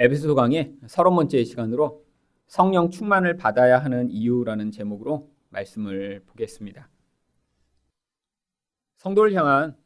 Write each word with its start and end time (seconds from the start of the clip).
에베소 0.00 0.36
강의 0.36 0.76
서른 0.86 1.16
번째 1.16 1.42
시간으로 1.42 2.06
성령 2.46 2.88
충만을 2.88 3.36
받아야 3.36 3.80
하는 3.80 4.08
이유라는 4.12 4.70
제목으로 4.70 5.28
말씀을 5.48 6.22
보겠습니다. 6.24 6.88
성도를 8.98 9.32
향한 9.32 9.76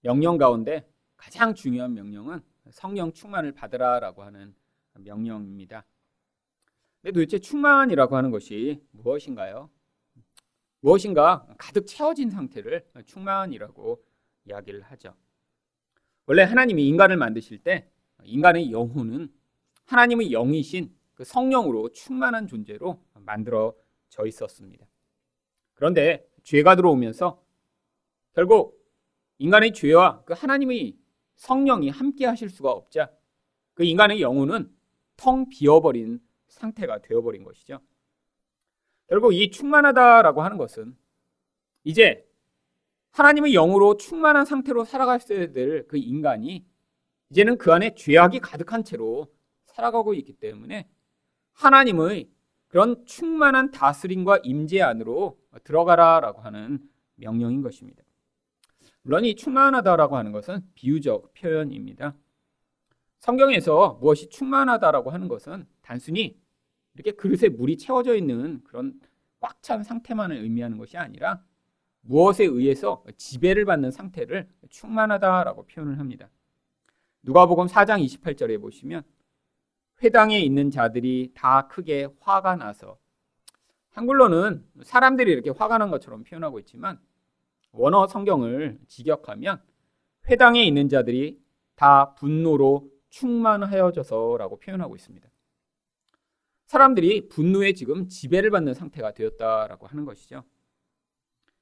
명령 0.00 0.38
가운데 0.38 0.90
가장 1.18 1.54
중요한 1.54 1.92
명령은 1.92 2.40
성령 2.70 3.12
충만을 3.12 3.52
받으라라고 3.52 4.22
하는 4.22 4.54
명령입니다. 4.94 5.84
근데 7.02 7.12
도대체 7.12 7.38
충만이라고 7.38 8.16
하는 8.16 8.30
것이 8.30 8.82
무엇인가요? 8.92 9.68
무엇인가 10.80 11.46
가득 11.58 11.86
채워진 11.86 12.30
상태를 12.30 12.86
충만이라고 13.04 14.02
이야기를 14.46 14.80
하죠. 14.84 15.14
원래 16.24 16.44
하나님이 16.44 16.88
인간을 16.88 17.18
만드실 17.18 17.58
때 17.58 17.90
인간의 18.26 18.72
영혼은 18.72 19.32
하나님의 19.86 20.30
영이신 20.30 20.94
그 21.14 21.24
성령으로 21.24 21.92
충만한 21.92 22.46
존재로 22.46 23.02
만들어져 23.14 24.26
있었습니다. 24.26 24.86
그런데 25.74 26.26
죄가 26.42 26.76
들어오면서 26.76 27.42
결국 28.34 28.84
인간의 29.38 29.72
죄와 29.72 30.24
그 30.24 30.34
하나님의 30.34 30.96
성령이 31.36 31.90
함께 31.90 32.26
하실 32.26 32.48
수가 32.48 32.70
없자 32.70 33.10
그 33.74 33.84
인간의 33.84 34.20
영혼은 34.20 34.74
텅 35.16 35.48
비어버린 35.48 36.20
상태가 36.48 37.00
되어버린 37.00 37.44
것이죠. 37.44 37.80
결국 39.08 39.34
이 39.34 39.50
충만하다라고 39.50 40.42
하는 40.42 40.56
것은 40.56 40.96
이제 41.84 42.26
하나님의 43.10 43.52
영으로 43.52 43.96
충만한 43.96 44.44
상태로 44.44 44.84
살아갔어야 44.84 45.52
될그 45.52 45.96
인간이 45.96 46.66
이제는 47.30 47.58
그 47.58 47.72
안에 47.72 47.94
죄악이 47.94 48.40
가득한 48.40 48.84
채로 48.84 49.32
살아가고 49.66 50.14
있기 50.14 50.34
때문에 50.34 50.88
하나님의 51.52 52.30
그런 52.68 53.04
충만한 53.06 53.70
다스림과 53.70 54.40
임재 54.42 54.80
안으로 54.82 55.38
들어가라라고 55.64 56.40
하는 56.42 56.78
명령인 57.16 57.62
것입니다. 57.62 58.02
물론 59.02 59.24
이 59.24 59.34
충만하다라고 59.36 60.16
하는 60.16 60.32
것은 60.32 60.62
비유적 60.74 61.32
표현입니다. 61.34 62.14
성경에서 63.20 63.98
무엇이 64.00 64.28
충만하다라고 64.28 65.10
하는 65.10 65.28
것은 65.28 65.66
단순히 65.80 66.38
이렇게 66.94 67.12
그릇에 67.12 67.48
물이 67.48 67.78
채워져 67.78 68.14
있는 68.14 68.62
그런 68.64 69.00
꽉 69.40 69.62
찬 69.62 69.82
상태만을 69.82 70.36
의미하는 70.36 70.78
것이 70.78 70.96
아니라 70.96 71.42
무엇에 72.02 72.44
의해서 72.44 73.04
지배를 73.16 73.64
받는 73.64 73.90
상태를 73.90 74.48
충만하다라고 74.70 75.66
표현을 75.66 75.98
합니다. 75.98 76.28
누가복음 77.26 77.66
4장 77.66 78.04
28절에 78.04 78.60
보시면 78.60 79.02
회당에 80.00 80.38
있는 80.38 80.70
자들이 80.70 81.32
다 81.34 81.66
크게 81.66 82.06
화가 82.20 82.54
나서 82.54 82.98
한글로는 83.88 84.64
사람들이 84.84 85.32
이렇게 85.32 85.50
화가 85.50 85.78
난 85.78 85.90
것처럼 85.90 86.22
표현하고 86.22 86.60
있지만 86.60 87.00
원어 87.72 88.06
성경을 88.06 88.78
직역하면 88.86 89.60
회당에 90.30 90.62
있는 90.62 90.88
자들이 90.88 91.40
다 91.74 92.14
분노로 92.14 92.88
충만하여져서라고 93.08 94.60
표현하고 94.60 94.94
있습니다. 94.94 95.28
사람들이 96.66 97.28
분노에 97.28 97.72
지금 97.72 98.08
지배를 98.08 98.50
받는 98.50 98.72
상태가 98.74 99.14
되었다라고 99.14 99.88
하는 99.88 100.04
것이죠. 100.04 100.44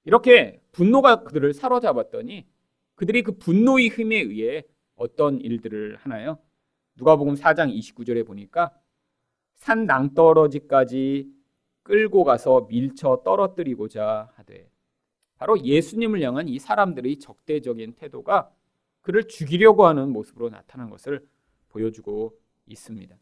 이렇게 0.04 0.60
분노가 0.72 1.22
그들을 1.22 1.54
사로잡았더니 1.54 2.46
그들이 2.96 3.22
그 3.22 3.38
분노의 3.38 3.88
힘에 3.88 4.16
의해 4.16 4.64
어떤 4.96 5.40
일들을 5.40 5.96
하나요? 5.96 6.38
누가복음 6.96 7.34
4장 7.34 7.76
29절에 7.76 8.26
보니까 8.26 8.70
산 9.54 9.86
낭떠러지까지 9.86 11.28
끌고 11.82 12.24
가서 12.24 12.66
밀쳐 12.68 13.22
떨어뜨리고자 13.24 14.30
하되 14.34 14.70
바로 15.36 15.60
예수님을 15.60 16.22
향한 16.22 16.48
이 16.48 16.58
사람들의 16.58 17.18
적대적인 17.18 17.94
태도가 17.94 18.50
그를 19.02 19.28
죽이려고 19.28 19.86
하는 19.86 20.10
모습으로 20.10 20.48
나타난 20.48 20.88
것을 20.88 21.27
보여주고 21.68 22.38
있습니다. 22.66 23.14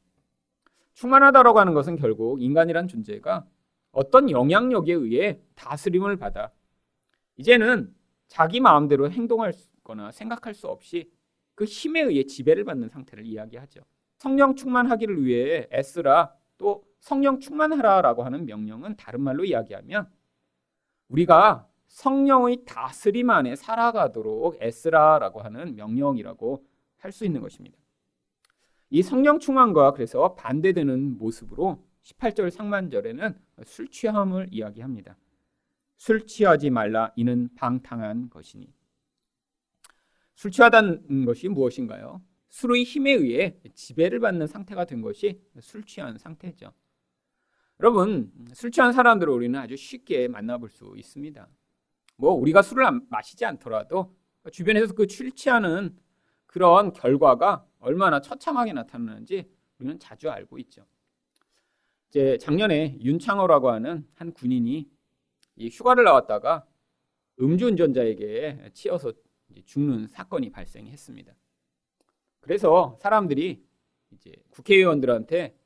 충만하다라고 0.95 1.59
하는 1.59 1.75
것은 1.75 1.97
결국 1.97 2.41
인간이란 2.43 2.87
존재가 2.87 3.47
어떤 3.91 4.31
영향력에 4.31 4.93
의해 4.93 5.41
다스림을 5.55 6.17
받아 6.17 6.53
이제는 7.37 7.95
자기 8.29 8.61
마음대로 8.61 9.11
행동할 9.11 9.53
거나 9.83 10.13
생각할 10.13 10.55
수 10.55 10.69
없이 10.69 11.11
그 11.55 11.65
힘에 11.65 12.01
의해 12.01 12.25
지배를 12.25 12.65
받는 12.65 12.89
상태를 12.89 13.27
이야기하죠. 13.27 13.81
성령 14.19 14.55
충만하기를 14.55 15.25
위해 15.25 15.69
애쓰라 15.73 16.35
또 16.59 16.85
성령 17.01 17.41
충만하라라고 17.41 18.23
하는 18.23 18.47
명령은 18.47 18.97
다른 18.97 19.21
말로 19.21 19.45
이야기하면 19.45 20.09
우리가 21.09 21.69
성령의 21.89 22.65
다스림 22.65 23.29
안에 23.29 23.57
살아가도록 23.57 24.63
애쓰라라고 24.63 25.41
하는 25.41 25.75
명령이라고 25.77 26.65
할 26.99 27.11
수 27.11 27.25
있는 27.25 27.41
것입니다. 27.41 27.77
이 28.91 29.03
성령 29.03 29.41
충만과 29.41 29.93
그래서 29.93 30.35
반대되는 30.35 31.19
모습으로 31.19 31.85
18절 32.03 32.51
상만절에는 32.51 33.37
술 33.65 33.89
취함을 33.89 34.49
이야기합니다. 34.53 35.17
술 35.97 36.27
취하지 36.27 36.71
말라 36.71 37.13
이는 37.17 37.49
방탕한 37.57 38.31
것이니 38.31 38.73
술 40.35 40.51
취하다는 40.51 41.25
것이 41.25 41.49
무엇인가요? 41.49 42.23
술의 42.49 42.85
힘에 42.85 43.13
의해 43.13 43.57
지배를 43.75 44.21
받는 44.21 44.47
상태가 44.47 44.85
된 44.85 45.01
것이 45.01 45.41
술 45.61 45.85
취한 45.85 46.19
상태죠. 46.19 46.73
여러분, 47.81 48.31
술 48.55 48.71
취한 48.71 48.93
사람들을 48.93 49.33
우리는 49.33 49.59
아주 49.59 49.77
쉽게 49.77 50.29
만나볼 50.29 50.69
수 50.69 50.93
있습니다. 50.97 51.49
뭐 52.17 52.33
우리가 52.33 52.63
술을 52.63 52.85
마시지 53.09 53.45
않더라도 53.45 54.15
주변에서 54.53 54.95
그 54.95 55.07
술 55.09 55.33
취하는 55.33 55.97
그런 56.47 56.93
결과가 56.93 57.67
얼마나 57.79 58.21
처참하게 58.21 58.75
나타나는지 58.75 59.51
우리는 59.79 59.99
자주 59.99 60.31
알고 60.31 60.59
있죠. 60.59 60.85
이제 62.11 62.37
작년에 62.39 62.99
윤창호라고 63.01 63.71
하는 63.71 64.07
한 64.15 64.33
군인이 64.33 64.89
휴가를 65.71 66.05
나왔다가 66.05 66.67
음주운전자에게 67.41 68.71
치여서 68.75 69.13
죽는 69.61 70.09
사건이 70.09 70.51
발생했습니다. 70.51 71.35
그래서 72.41 72.97
사람들이 73.01 73.63
이제 74.11 74.33
국회의원들한테 74.51 75.57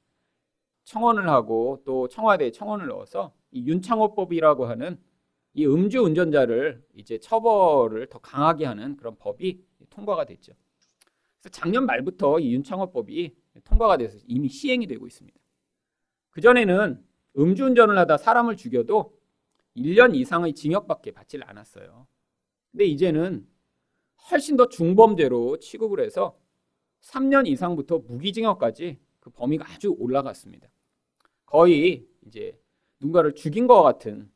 청원을 0.85 1.29
하고 1.29 1.83
또 1.85 2.09
청와대에 2.09 2.51
청원을 2.51 2.89
넣어서 2.89 3.35
이 3.51 3.67
윤창호법이라고 3.67 4.67
하는 4.67 5.01
이 5.55 5.67
음주 5.67 6.03
운전자를 6.03 6.85
이제 6.95 7.19
처벌을 7.19 8.09
더 8.09 8.19
강하게 8.19 8.67
하는 8.67 8.97
그런 8.97 9.17
법이 9.17 9.65
통과가 9.89 10.27
됐죠. 10.27 10.53
그래서 11.41 11.49
작년 11.51 11.87
말부터 11.87 12.41
이 12.41 12.53
윤창호법이 12.55 13.35
통과가 13.65 13.97
돼서 13.97 14.19
이미 14.27 14.49
시행이 14.49 14.87
되고 14.87 15.07
있습니다. 15.07 15.39
그 16.31 16.41
전에는 16.41 17.03
음주운전을 17.39 17.97
하다 17.99 18.19
사람을 18.19 18.57
죽여도 18.57 19.19
1년 19.77 20.15
이상의 20.15 20.55
징역밖에 20.55 21.13
받질 21.13 21.43
않았어요. 21.45 22.07
근데 22.71 22.85
이제는 22.85 23.47
훨씬 24.31 24.57
더 24.57 24.69
중범죄로 24.69 25.59
취급을 25.59 26.01
해서 26.01 26.39
3년 27.01 27.47
이상부터 27.47 27.99
무기징역까지 27.99 28.99
그 29.21 29.31
범위가 29.31 29.65
아주 29.71 29.95
올라갔습니다. 29.99 30.69
거의 31.45 32.07
이제 32.27 32.59
누군가를 33.01 33.35
죽인 33.35 33.67
것 33.67 33.83
같은 33.83 34.31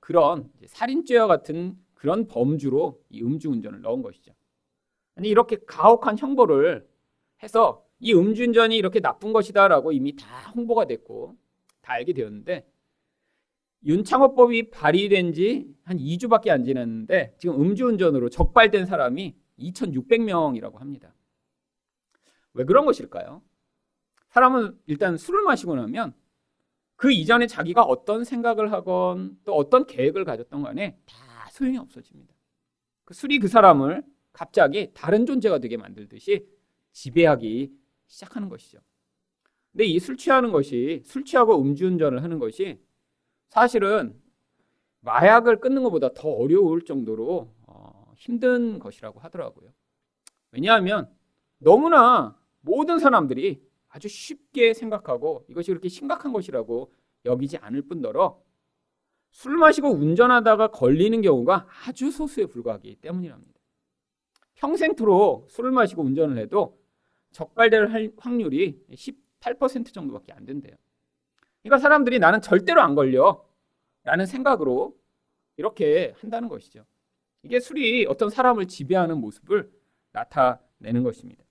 그런 0.00 0.50
살인죄와 0.66 1.26
같은 1.26 1.76
그런 1.94 2.26
범주로 2.26 3.02
이 3.10 3.22
음주운전을 3.22 3.82
넣은 3.82 4.02
것이죠. 4.02 4.32
아니 5.16 5.28
이렇게 5.28 5.56
가혹한 5.66 6.16
형벌을 6.16 6.88
해서 7.42 7.84
이 7.98 8.14
음주운전이 8.14 8.76
이렇게 8.76 9.00
나쁜 9.00 9.32
것이다라고 9.32 9.92
이미 9.92 10.16
다 10.16 10.50
홍보가 10.54 10.86
됐고 10.86 11.36
다 11.82 11.92
알게 11.94 12.14
되었는데 12.14 12.69
윤창호법이 13.84 14.70
발의된 14.70 15.32
지 15.32 15.66
한 15.84 15.98
2주밖에 15.98 16.50
안 16.50 16.64
지났는데 16.64 17.34
지금 17.38 17.60
음주운전으로 17.60 18.28
적발된 18.30 18.86
사람이 18.86 19.34
2,600명이라고 19.58 20.76
합니다. 20.78 21.14
왜 22.54 22.64
그런 22.64 22.84
것일까요? 22.84 23.42
사람은 24.28 24.78
일단 24.86 25.16
술을 25.16 25.42
마시고 25.42 25.74
나면 25.74 26.14
그 26.96 27.10
이전에 27.10 27.46
자기가 27.46 27.82
어떤 27.82 28.24
생각을 28.24 28.70
하건 28.72 29.38
또 29.44 29.54
어떤 29.56 29.86
계획을 29.86 30.24
가졌던 30.24 30.62
간에 30.62 30.96
다 31.06 31.48
소용이 31.50 31.78
없어집니다. 31.78 32.34
그 33.04 33.14
술이 33.14 33.38
그 33.40 33.48
사람을 33.48 34.04
갑자기 34.32 34.92
다른 34.94 35.26
존재가 35.26 35.58
되게 35.58 35.76
만들듯이 35.76 36.46
지배하기 36.92 37.72
시작하는 38.06 38.48
것이죠. 38.48 38.78
근데 39.72 39.84
이 39.86 39.98
술 39.98 40.16
취하는 40.16 40.52
것이 40.52 41.02
술 41.04 41.24
취하고 41.24 41.60
음주운전을 41.60 42.22
하는 42.22 42.38
것이 42.38 42.80
사실은 43.50 44.18
마약을 45.00 45.60
끊는 45.60 45.82
것보다 45.82 46.12
더 46.14 46.28
어려울 46.28 46.84
정도로 46.84 47.52
어, 47.66 48.12
힘든 48.16 48.78
것이라고 48.78 49.20
하더라고요. 49.20 49.70
왜냐하면 50.52 51.10
너무나 51.58 52.36
모든 52.60 52.98
사람들이 52.98 53.62
아주 53.88 54.08
쉽게 54.08 54.72
생각하고 54.72 55.44
이것이 55.48 55.70
그렇게 55.70 55.88
심각한 55.88 56.32
것이라고 56.32 56.92
여기지 57.24 57.58
않을 57.58 57.82
뿐더러 57.82 58.40
술 59.30 59.56
마시고 59.56 59.90
운전하다가 59.90 60.68
걸리는 60.68 61.20
경우가 61.22 61.66
아주 61.86 62.10
소수에 62.10 62.46
불과하기 62.46 62.96
때문이랍니다. 62.96 63.60
평생토록 64.54 65.50
술을 65.50 65.70
마시고 65.70 66.02
운전을 66.02 66.38
해도 66.38 66.78
적발될 67.32 68.12
확률이 68.18 68.84
18% 68.90 69.92
정도밖에 69.92 70.32
안 70.32 70.44
된대요. 70.44 70.76
그러니까 71.62 71.78
사람들이 71.78 72.18
나는 72.18 72.40
절대로 72.40 72.80
안 72.80 72.94
걸려. 72.94 73.44
라는 74.02 74.24
생각으로 74.26 74.96
이렇게 75.56 76.14
한다는 76.20 76.48
것이죠. 76.48 76.86
이게 77.42 77.60
술이 77.60 78.06
어떤 78.06 78.30
사람을 78.30 78.66
지배하는 78.66 79.18
모습을 79.18 79.70
나타내는 80.12 81.02
것입니다. 81.02 81.44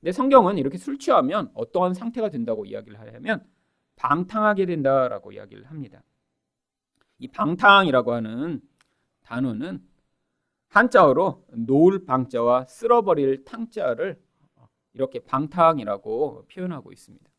근데 0.00 0.12
성경은 0.12 0.58
이렇게 0.58 0.76
술 0.76 0.98
취하면 0.98 1.50
어떠한 1.54 1.94
상태가 1.94 2.28
된다고 2.28 2.64
이야기를 2.64 2.98
하냐면 2.98 3.46
방탕하게 3.96 4.66
된다라고 4.66 5.32
이야기를 5.32 5.66
합니다. 5.70 6.02
이 7.18 7.28
방탕이라고 7.28 8.12
하는 8.12 8.60
단어는 9.22 9.82
한자어로 10.68 11.46
놓을 11.52 12.04
방자와 12.04 12.66
쓸어버릴 12.66 13.44
탕자를 13.44 14.20
이렇게 14.92 15.20
방탕이라고 15.20 16.46
표현하고 16.52 16.92
있습니다. 16.92 17.30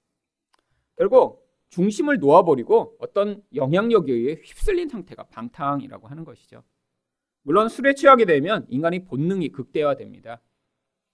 결국 0.98 1.45
중심을 1.76 2.20
놓아버리고 2.20 2.96
어떤 3.00 3.44
영향력에 3.54 4.14
의해 4.14 4.36
휩쓸린 4.42 4.88
상태가 4.88 5.24
방탕이라고 5.24 6.08
하는 6.08 6.24
것이죠. 6.24 6.64
물론 7.42 7.68
술에 7.68 7.94
취하게 7.94 8.24
되면 8.24 8.66
인간의 8.70 9.04
본능이 9.04 9.50
극대화됩니다. 9.50 10.42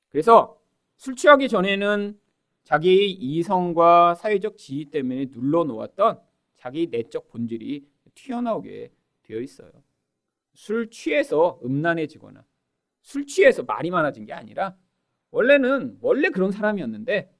그래서 0.09 0.61
술 0.97 1.15
취하기 1.15 1.49
전에는 1.49 2.15
자기의 2.63 3.09
이성과 3.09 4.13
사회적 4.13 4.57
지위 4.57 4.85
때문에 4.85 5.29
눌러놓았던 5.31 6.19
자기 6.57 6.87
내적 6.91 7.29
본질이 7.29 7.87
튀어나오게 8.13 8.91
되어 9.23 9.39
있어요. 9.39 9.71
술 10.53 10.91
취해서 10.91 11.59
음란해지거나 11.65 12.45
술 13.01 13.25
취해서 13.25 13.63
말이 13.63 13.89
많아진 13.89 14.25
게 14.25 14.33
아니라 14.33 14.77
원래는 15.31 15.97
원래 16.01 16.29
그런 16.29 16.51
사람이었는데 16.51 17.33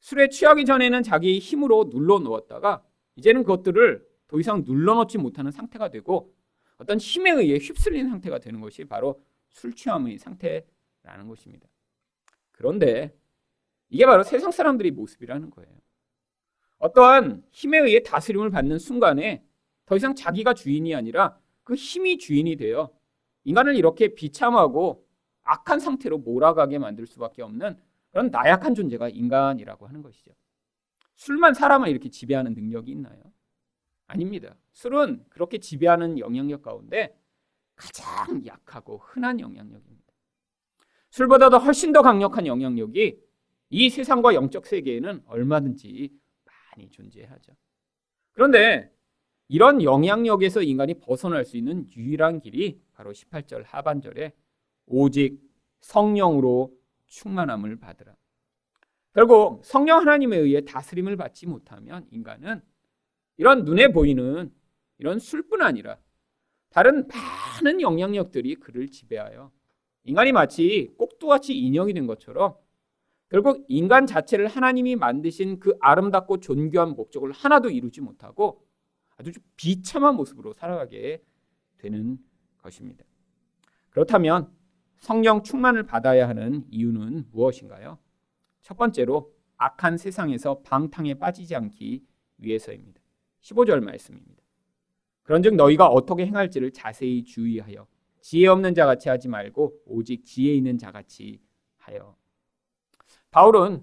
술에 0.00 0.28
취하기 0.28 0.64
전에는 0.64 1.02
자기 1.02 1.38
힘으로 1.38 1.88
눌러 1.90 2.18
놓았다가 2.18 2.82
이제는 3.16 3.42
그것들을 3.42 4.06
더 4.28 4.40
이상 4.40 4.62
눌러놓지 4.64 5.18
못하는 5.18 5.50
상태가 5.50 5.90
되고 5.90 6.34
어떤 6.78 6.98
힘에 6.98 7.30
의해 7.32 7.58
휩쓸린 7.58 8.08
상태가 8.08 8.38
되는 8.38 8.60
것이 8.60 8.84
바로 8.84 9.22
술 9.48 9.74
취함의 9.74 10.18
상태라는 10.18 11.28
것입니다. 11.28 11.68
그런데 12.52 13.14
이게 13.90 14.06
바로 14.06 14.22
세상 14.22 14.50
사람들의 14.50 14.92
모습이라는 14.92 15.50
거예요. 15.50 15.70
어떠한 16.78 17.42
힘에 17.50 17.78
의해 17.78 18.02
다스림을 18.02 18.50
받는 18.50 18.78
순간에 18.78 19.44
더 19.84 19.96
이상 19.96 20.14
자기가 20.14 20.54
주인이 20.54 20.94
아니라 20.94 21.38
그 21.64 21.74
힘이 21.74 22.16
주인이 22.16 22.56
되어 22.56 22.90
인간을 23.44 23.76
이렇게 23.76 24.14
비참하고 24.14 25.06
악한 25.42 25.80
상태로 25.80 26.18
몰아가게 26.18 26.78
만들 26.78 27.06
수밖에 27.06 27.42
없는 27.42 27.76
그런 28.10 28.30
나약한 28.30 28.74
존재가 28.74 29.08
인간이라고 29.08 29.86
하는 29.86 30.02
것이죠. 30.02 30.32
술만 31.16 31.54
사람을 31.54 31.88
이렇게 31.88 32.08
지배하는 32.08 32.54
능력이 32.54 32.90
있나요? 32.92 33.20
아닙니다. 34.06 34.56
술은 34.72 35.24
그렇게 35.28 35.58
지배하는 35.58 36.18
영향력 36.18 36.62
가운데 36.62 37.16
가장 37.76 38.44
약하고 38.46 38.98
흔한 38.98 39.38
영향력입니다. 39.40 40.12
술보다도 41.10 41.58
훨씬 41.58 41.92
더 41.92 42.02
강력한 42.02 42.46
영향력이 42.46 43.20
이 43.70 43.90
세상과 43.90 44.34
영적 44.34 44.66
세계에는 44.66 45.22
얼마든지 45.26 46.10
많이 46.44 46.90
존재하죠. 46.90 47.52
그런데 48.32 48.92
이런 49.48 49.82
영향력에서 49.82 50.62
인간이 50.62 50.94
벗어날 50.94 51.44
수 51.44 51.56
있는 51.56 51.86
유일한 51.96 52.40
길이 52.40 52.80
바로 52.92 53.12
18절 53.12 53.64
하반절에 53.66 54.32
오직 54.86 55.40
성령으로 55.80 56.72
충만함을 57.10 57.76
받으라. 57.76 58.16
결국 59.12 59.64
성령 59.64 59.98
하나님에 60.00 60.36
의해 60.36 60.64
다스림을 60.64 61.16
받지 61.16 61.46
못하면 61.46 62.06
인간은 62.10 62.62
이런 63.36 63.64
눈에 63.64 63.88
보이는 63.88 64.52
이런 64.98 65.18
술뿐 65.18 65.62
아니라 65.62 65.98
다른 66.70 67.08
많은 67.08 67.80
영향력들이 67.80 68.56
그를 68.56 68.88
지배하여 68.88 69.50
인간이 70.04 70.32
마치 70.32 70.94
꼭두같이 70.96 71.58
인형이 71.58 71.92
된 71.92 72.06
것처럼 72.06 72.56
결국 73.28 73.64
인간 73.68 74.06
자체를 74.06 74.46
하나님이 74.46 74.96
만드신 74.96 75.60
그 75.60 75.76
아름답고 75.80 76.40
존귀한 76.40 76.90
목적을 76.90 77.32
하나도 77.32 77.70
이루지 77.70 78.00
못하고 78.00 78.64
아주 79.16 79.32
비참한 79.56 80.14
모습으로 80.16 80.52
살아가게 80.52 81.22
되는 81.78 82.18
것입니다. 82.58 83.04
그렇다면 83.90 84.52
성령 85.00 85.42
충만을 85.42 85.84
받아야 85.84 86.28
하는 86.28 86.64
이유는 86.70 87.28
무엇인가요? 87.32 87.98
첫 88.62 88.76
번째로 88.76 89.32
악한 89.56 89.96
세상에서 89.96 90.60
방탕에 90.60 91.14
빠지지 91.14 91.56
않기 91.56 92.04
위해서입니다. 92.38 93.00
15절 93.40 93.80
말씀입니다. 93.82 94.42
그런즉 95.22 95.54
너희가 95.54 95.86
어떻게 95.86 96.26
행할지를 96.26 96.72
자세히 96.72 97.24
주의하여 97.24 97.86
지혜 98.20 98.48
없는 98.48 98.74
자 98.74 98.84
같이 98.84 99.08
하지 99.08 99.28
말고 99.28 99.74
오직 99.86 100.24
지혜 100.24 100.54
있는 100.54 100.76
자 100.76 100.92
같이 100.92 101.40
하여. 101.78 102.16
바울은 103.30 103.82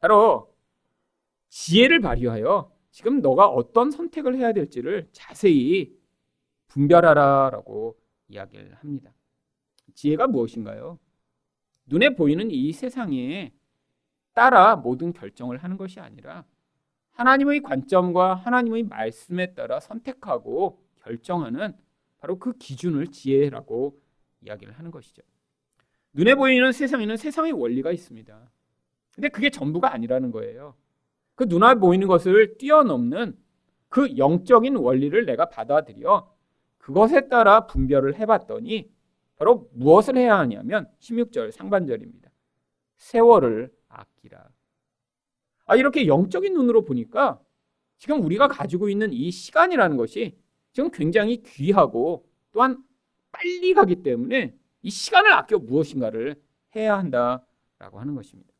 바로 0.00 0.54
지혜를 1.48 2.00
발휘하여 2.00 2.70
지금 2.90 3.20
너가 3.20 3.48
어떤 3.48 3.90
선택을 3.90 4.36
해야 4.36 4.52
될지를 4.52 5.08
자세히 5.12 5.96
분별하라라고 6.68 7.96
이야기를 8.28 8.74
합니다. 8.74 9.14
지혜가 9.94 10.26
무엇인가요? 10.26 10.98
눈에 11.86 12.10
보이는 12.14 12.50
이 12.50 12.72
세상에 12.72 13.52
따라 14.34 14.76
모든 14.76 15.12
결정을 15.12 15.58
하는 15.58 15.76
것이 15.76 16.00
아니라 16.00 16.44
하나님의 17.12 17.62
관점과 17.62 18.34
하나님의 18.34 18.84
말씀에 18.84 19.54
따라 19.54 19.80
선택하고 19.80 20.82
결정하는 21.02 21.74
바로 22.18 22.38
그 22.38 22.52
기준을 22.58 23.08
지혜라고 23.08 23.98
이야기를 24.42 24.74
하는 24.74 24.90
것이죠. 24.90 25.22
눈에 26.12 26.34
보이는 26.34 26.72
세상에는 26.72 27.16
세상의 27.16 27.52
원리가 27.52 27.92
있습니다. 27.92 28.50
근데 29.14 29.28
그게 29.28 29.48
전부가 29.50 29.92
아니라는 29.92 30.30
거예요. 30.30 30.74
그 31.34 31.44
눈에 31.44 31.74
보이는 31.74 32.06
것을 32.06 32.58
뛰어넘는 32.58 33.38
그 33.88 34.16
영적인 34.16 34.76
원리를 34.76 35.24
내가 35.24 35.48
받아들여 35.48 36.34
그것에 36.78 37.28
따라 37.28 37.66
분별을 37.66 38.16
해봤더니 38.16 38.90
바로 39.36 39.68
무엇을 39.74 40.16
해야 40.16 40.38
하냐면 40.38 40.88
16절 41.00 41.52
상반절입니다. 41.52 42.30
세월을 42.96 43.72
아끼라. 43.88 44.48
아, 45.66 45.76
이렇게 45.76 46.06
영적인 46.06 46.54
눈으로 46.54 46.84
보니까 46.84 47.40
지금 47.98 48.22
우리가 48.22 48.48
가지고 48.48 48.88
있는 48.88 49.12
이 49.12 49.30
시간이라는 49.30 49.96
것이 49.96 50.38
지금 50.72 50.90
굉장히 50.90 51.42
귀하고 51.42 52.26
또한 52.52 52.82
빨리 53.32 53.74
가기 53.74 54.02
때문에 54.02 54.54
이 54.82 54.90
시간을 54.90 55.32
아껴 55.32 55.58
무엇인가를 55.58 56.40
해야 56.74 56.98
한다라고 56.98 57.98
하는 57.98 58.14
것입니다. 58.14 58.52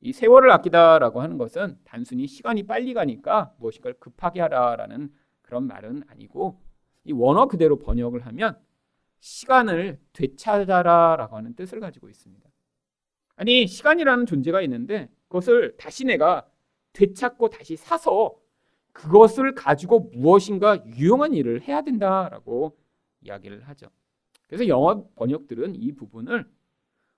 이 0.00 0.12
세월을 0.12 0.50
아끼다라고 0.50 1.22
하는 1.22 1.38
것은 1.38 1.78
단순히 1.84 2.26
시간이 2.26 2.64
빨리 2.64 2.92
가니까 2.92 3.54
무엇인가를 3.58 3.98
급하게 3.98 4.40
하라라는 4.42 5.10
그런 5.42 5.66
말은 5.66 6.04
아니고 6.08 6.60
이 7.04 7.12
원어 7.12 7.48
그대로 7.48 7.78
번역을 7.78 8.26
하면 8.26 8.58
시간을 9.24 9.98
되찾아라라고 10.12 11.36
하는 11.36 11.54
뜻을 11.54 11.80
가지고 11.80 12.10
있습니다. 12.10 12.46
아니 13.36 13.66
시간이라는 13.66 14.26
존재가 14.26 14.60
있는데 14.62 15.08
그것을 15.28 15.78
다시 15.78 16.04
내가 16.04 16.46
되찾고 16.92 17.48
다시 17.48 17.74
사서 17.76 18.36
그것을 18.92 19.54
가지고 19.54 20.10
무엇인가 20.12 20.84
유용한 20.86 21.32
일을 21.32 21.62
해야 21.62 21.80
된다라고 21.80 22.76
이야기를 23.22 23.62
하죠. 23.62 23.86
그래서 24.46 24.68
영어 24.68 25.08
번역들은 25.14 25.74
이 25.76 25.92
부분을 25.92 26.46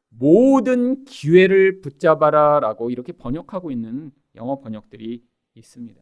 모든 0.08 1.04
기회를 1.04 1.80
붙잡아라라고 1.80 2.90
이렇게 2.90 3.12
번역하고 3.12 3.72
있는 3.72 4.12
영어 4.36 4.60
번역들이 4.60 5.24
있습니다. 5.56 6.00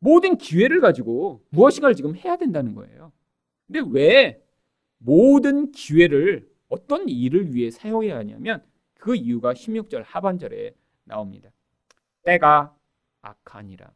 모든 0.00 0.36
기회를 0.36 0.80
가지고 0.80 1.44
무엇인가를 1.50 1.94
지금 1.94 2.16
해야 2.16 2.36
된다는 2.36 2.74
거예요. 2.74 3.12
근데 3.68 3.82
왜 3.88 4.41
모든 5.04 5.72
기회를 5.72 6.48
어떤 6.68 7.08
일을 7.08 7.54
위해 7.54 7.70
사용해야 7.70 8.16
하냐면 8.18 8.64
그 8.94 9.14
이유가 9.16 9.52
16절 9.52 10.02
하반절에 10.06 10.74
나옵니다. 11.04 11.50
때가 12.22 12.74
악하니라. 13.20 13.92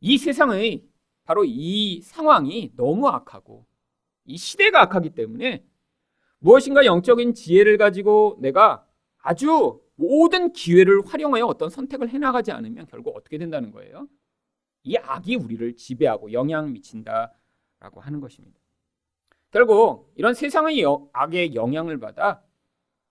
이 0.00 0.18
세상의 0.18 0.84
바로 1.24 1.44
이 1.44 2.00
상황이 2.02 2.72
너무 2.76 3.08
악하고 3.08 3.66
이 4.24 4.36
시대가 4.36 4.82
악하기 4.82 5.10
때문에 5.10 5.64
무엇인가 6.38 6.84
영적인 6.84 7.34
지혜를 7.34 7.78
가지고 7.78 8.36
내가 8.40 8.86
아주 9.18 9.80
모든 9.94 10.52
기회를 10.52 11.06
활용하여 11.06 11.46
어떤 11.46 11.70
선택을 11.70 12.08
해나가지 12.08 12.50
않으면 12.50 12.86
결국 12.86 13.16
어떻게 13.16 13.38
된다는 13.38 13.70
거예요? 13.70 14.08
이 14.82 14.96
악이 14.96 15.36
우리를 15.36 15.76
지배하고 15.76 16.32
영향 16.32 16.72
미친다라고 16.72 18.00
하는 18.00 18.20
것입니다. 18.20 18.61
결국 19.52 20.10
이런 20.16 20.32
세상의 20.32 20.82
악의 21.12 21.54
영향을 21.54 21.98
받아 21.98 22.42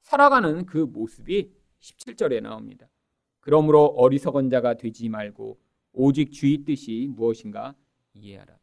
살아가는 0.02 0.66
그 0.66 0.80
모습이 0.80 1.54
17절에 1.80 2.42
나옵니다. 2.42 2.88
그러므로 3.40 3.86
어리석은 3.86 4.50
자가 4.50 4.74
되지 4.74 5.08
말고 5.08 5.60
오직 5.94 6.32
주의 6.32 6.58
뜻이 6.64 7.08
무엇인가 7.12 7.76
이해하라. 8.14 8.58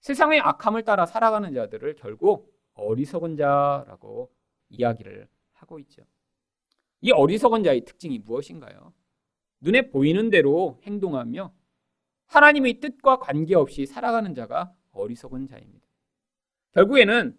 세상의 0.00 0.40
악함을 0.40 0.84
따라 0.84 1.06
살아가는 1.06 1.52
자들을 1.54 1.94
결국 1.94 2.54
어리석은 2.74 3.38
자라고 3.38 4.30
이야기를 4.68 5.28
하고 5.52 5.78
있죠. 5.78 6.02
이 7.00 7.10
어리석은 7.10 7.64
자의 7.64 7.86
특징이 7.86 8.18
무엇인가요? 8.18 8.92
눈에 9.60 9.90
보이는 9.90 10.28
대로 10.28 10.78
행동하며 10.82 11.54
하나님의 12.26 12.80
뜻과 12.80 13.18
관계없이 13.20 13.86
살아가는 13.86 14.34
자가 14.34 14.74
어리석은 14.92 15.48
자입니다. 15.48 15.85
결국에는 16.76 17.34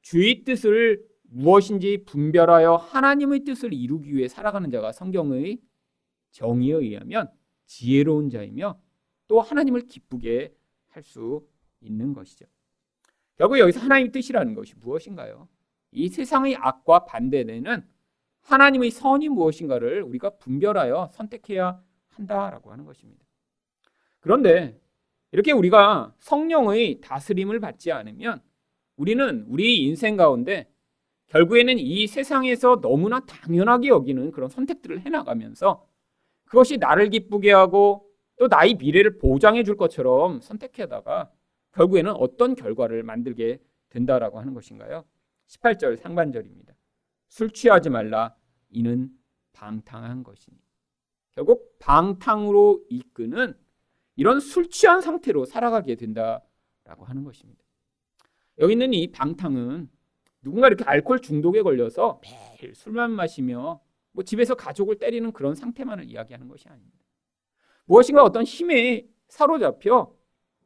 주의 0.00 0.44
뜻을 0.44 1.04
무엇인지 1.22 2.04
분별하여 2.06 2.76
하나님의 2.76 3.40
뜻을 3.40 3.74
이루기 3.74 4.14
위해 4.14 4.28
살아가는 4.28 4.70
자가 4.70 4.92
성경의 4.92 5.58
정의에 6.30 6.74
의하면 6.74 7.28
지혜로운 7.66 8.30
자이며 8.30 8.80
또 9.26 9.40
하나님을 9.40 9.86
기쁘게 9.86 10.54
할 10.88 11.02
수 11.02 11.46
있는 11.80 12.14
것이죠. 12.14 12.46
결국 13.36 13.58
여기서 13.58 13.80
하나님의 13.80 14.12
뜻이라는 14.12 14.54
것이 14.54 14.74
무엇인가요? 14.76 15.46
이 15.90 16.08
세상의 16.08 16.56
악과 16.56 17.04
반대되는 17.04 17.86
하나님의 18.40 18.90
선이 18.92 19.28
무엇인가를 19.28 20.02
우리가 20.02 20.38
분별하여 20.38 21.10
선택해야 21.12 21.82
한다라고 22.08 22.72
하는 22.72 22.84
것입니다. 22.86 23.26
그런데 24.20 24.80
이렇게 25.32 25.52
우리가 25.52 26.14
성령의 26.18 27.00
다스림을 27.02 27.60
받지 27.60 27.92
않으면 27.92 28.40
우리는 28.96 29.44
우리 29.48 29.82
인생 29.82 30.16
가운데 30.16 30.70
결국에는 31.28 31.78
이 31.78 32.06
세상에서 32.06 32.80
너무나 32.80 33.20
당연하게 33.20 33.88
여기는 33.88 34.30
그런 34.30 34.48
선택들을 34.48 35.00
해나가면서 35.00 35.86
그것이 36.44 36.78
나를 36.78 37.10
기쁘게 37.10 37.52
하고 37.52 38.08
또 38.38 38.48
나의 38.48 38.74
미래를 38.74 39.18
보장해 39.18 39.64
줄 39.64 39.76
것처럼 39.76 40.40
선택하다가 40.40 41.30
결국에는 41.72 42.12
어떤 42.12 42.54
결과를 42.54 43.02
만들게 43.02 43.60
된다라고 43.90 44.38
하는 44.38 44.54
것인가요? 44.54 45.04
18절 45.48 45.96
상반절입니다. 45.96 46.74
술 47.28 47.50
취하지 47.50 47.90
말라 47.90 48.34
이는 48.70 49.10
방탕한 49.52 50.22
것이니. 50.22 50.56
결국 51.34 51.78
방탕으로 51.78 52.84
이끄는 52.88 53.54
이런 54.16 54.40
술 54.40 54.70
취한 54.70 55.00
상태로 55.00 55.44
살아가게 55.44 55.96
된다라고 55.96 57.04
하는 57.04 57.24
것입니다. 57.24 57.65
여기 58.58 58.72
있는 58.72 58.94
이 58.94 59.10
방탕은 59.10 59.88
누군가 60.42 60.68
이렇게 60.68 60.84
알코올 60.84 61.20
중독에 61.20 61.62
걸려서 61.62 62.20
매일 62.22 62.74
술만 62.74 63.10
마시며 63.10 63.80
뭐 64.12 64.24
집에서 64.24 64.54
가족을 64.54 64.98
때리는 64.98 65.32
그런 65.32 65.54
상태만을 65.54 66.04
이야기하는 66.04 66.48
것이 66.48 66.68
아닙니다. 66.68 67.04
무엇인가 67.84 68.22
어떤 68.22 68.44
힘에 68.44 69.06
사로잡혀 69.28 70.14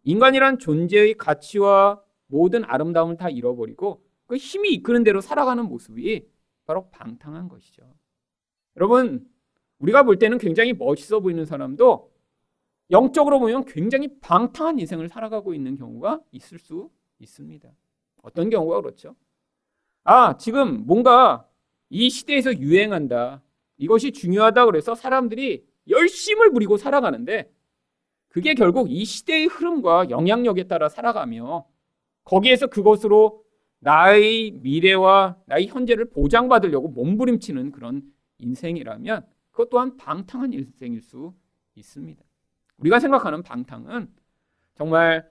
인간이란 0.04 0.58
존재의 0.58 1.14
가치와 1.14 2.02
모든 2.26 2.64
아름다움을 2.64 3.16
다 3.16 3.28
잃어버리고 3.28 4.04
그 4.26 4.36
힘이 4.36 4.72
이끄는 4.74 5.02
대로 5.02 5.20
살아가는 5.20 5.64
모습이 5.64 6.28
바로 6.64 6.88
방탕한 6.90 7.48
것이죠. 7.48 7.82
여러분, 8.76 9.28
우리가 9.78 10.04
볼 10.04 10.18
때는 10.18 10.38
굉장히 10.38 10.72
멋있어 10.72 11.20
보이는 11.20 11.44
사람도 11.44 12.12
영적으로 12.90 13.40
보면 13.40 13.64
굉장히 13.64 14.20
방탕한 14.20 14.78
인생을 14.78 15.08
살아가고 15.08 15.54
있는 15.54 15.76
경우가 15.76 16.20
있을 16.30 16.58
수 16.58 16.90
있습니다. 17.18 17.68
어떤 18.22 18.50
경우가 18.50 18.80
그렇죠? 18.80 19.14
아, 20.04 20.36
지금 20.36 20.86
뭔가 20.86 21.46
이 21.88 22.08
시대에서 22.10 22.58
유행한다. 22.58 23.42
이것이 23.78 24.12
중요하다 24.12 24.66
그래서 24.66 24.94
사람들이 24.94 25.66
열심을 25.88 26.52
부리고 26.52 26.76
살아가는데 26.76 27.50
그게 28.28 28.54
결국 28.54 28.90
이 28.90 29.04
시대의 29.04 29.46
흐름과 29.46 30.10
영향력에 30.10 30.64
따라 30.64 30.88
살아가며 30.88 31.66
거기에서 32.24 32.68
그것으로 32.68 33.44
나의 33.80 34.52
미래와 34.52 35.36
나의 35.46 35.66
현재를 35.66 36.10
보장받으려고 36.10 36.88
몸부림치는 36.88 37.72
그런 37.72 38.02
인생이라면 38.38 39.26
그것 39.50 39.70
또한 39.70 39.96
방탕한 39.96 40.52
인생일 40.52 41.00
수 41.00 41.34
있습니다. 41.74 42.22
우리가 42.76 43.00
생각하는 43.00 43.42
방탕은 43.42 44.08
정말 44.74 45.28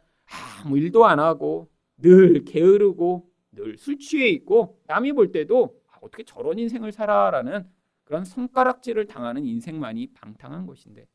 아무 0.63 0.77
일도 0.77 1.05
안 1.05 1.19
하고 1.19 1.69
늘 2.01 2.45
게으르고 2.45 3.29
늘 3.51 3.77
술 3.77 3.97
취해 3.97 4.27
있고 4.29 4.79
남이 4.87 5.13
볼 5.13 5.31
때도 5.31 5.81
아, 5.87 5.97
어떻게 6.01 6.23
저런 6.23 6.59
인생을 6.59 6.91
살아라는 6.91 7.67
그런 8.03 8.25
손가락질을 8.25 9.05
당하는 9.05 9.45
인생만이 9.45 10.13
방탕한 10.13 10.65
것인데 10.65 11.07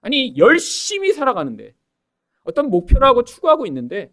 아니 0.00 0.36
열심히 0.36 1.12
살아가는데 1.12 1.74
어떤 2.44 2.70
목표를 2.70 3.06
하고 3.06 3.24
추구하고 3.24 3.66
있는데 3.66 4.12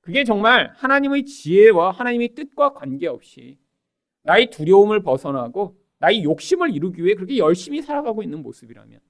그게 0.00 0.24
정말 0.24 0.72
하나님의 0.76 1.26
지혜와 1.26 1.92
하나님의 1.92 2.34
뜻과 2.34 2.72
관계없이 2.72 3.58
나의 4.22 4.50
두려움을 4.50 5.02
벗어나고 5.02 5.76
나의 5.98 6.24
욕심을 6.24 6.74
이루기 6.74 7.04
위해 7.04 7.14
그렇게 7.14 7.38
열심히 7.38 7.82
살아가고 7.82 8.22
있는 8.22 8.42
모습이라면 8.42 9.00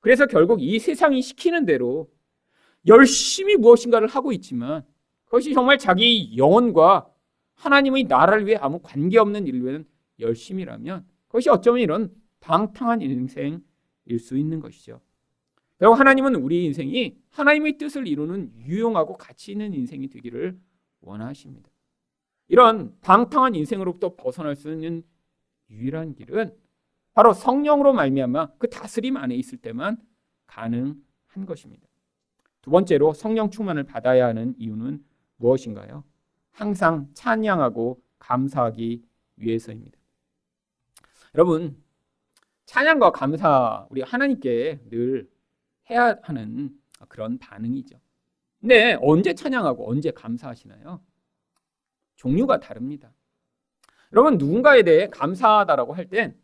그래서 0.00 0.26
결국 0.26 0.62
이 0.62 0.78
세상이 0.78 1.22
시키는 1.22 1.64
대로 1.64 2.10
열심히 2.86 3.56
무엇인가를 3.56 4.08
하고 4.08 4.32
있지만 4.32 4.84
그것이 5.28 5.52
정말 5.52 5.78
자기 5.78 6.36
영혼과 6.36 7.06
하나님의 7.54 8.04
나라를 8.04 8.46
위해 8.46 8.56
아무 8.60 8.80
관계없는 8.82 9.46
일을 9.46 9.84
열심이라면 10.18 11.06
그것이 11.26 11.50
어쩌면 11.50 11.80
이런 11.80 12.14
방탕한 12.40 13.02
인생일 13.02 13.60
수 14.18 14.36
있는 14.38 14.60
것이죠. 14.60 15.00
결국 15.78 16.00
하나님은 16.00 16.34
우리 16.36 16.64
인생이 16.64 17.16
하나님의 17.30 17.78
뜻을 17.78 18.08
이루는 18.08 18.52
유용하고 18.56 19.16
가치 19.16 19.52
있는 19.52 19.74
인생이 19.74 20.08
되기를 20.08 20.58
원하십니다. 21.00 21.70
이런 22.48 22.98
방탕한 23.02 23.54
인생으로부터 23.54 24.14
벗어날 24.16 24.56
수 24.56 24.72
있는 24.72 25.02
유일한 25.70 26.14
길은 26.14 26.54
바로 27.12 27.32
성령으로 27.34 27.92
말미암아 27.92 28.52
그 28.58 28.70
다스림 28.70 29.16
안에 29.16 29.34
있을 29.34 29.58
때만 29.58 29.98
가능한 30.46 31.44
것입니다. 31.46 31.86
두 32.62 32.70
번째로 32.70 33.12
성령 33.12 33.50
충만을 33.50 33.84
받아야 33.84 34.26
하는 34.26 34.54
이유는 34.58 35.04
무엇인가요? 35.38 36.04
항상 36.52 37.08
찬양하고 37.14 38.00
감사하기 38.18 39.02
위해서입니다. 39.36 39.98
여러분, 41.34 41.82
찬양과 42.66 43.12
감사 43.12 43.86
우리 43.90 44.02
하나님께 44.02 44.80
늘 44.90 45.30
해야 45.90 46.16
하는 46.22 46.70
그런 47.08 47.38
반응이죠. 47.38 47.98
근데 48.60 48.98
언제 49.00 49.34
찬양하고 49.34 49.88
언제 49.88 50.10
감사하시나요? 50.10 51.00
종류가 52.16 52.60
다릅니다. 52.60 53.12
여러분 54.12 54.36
누군가에 54.38 54.82
대해 54.82 55.08
감사하다라고 55.08 55.94
할 55.94 56.08
땐 56.08 56.36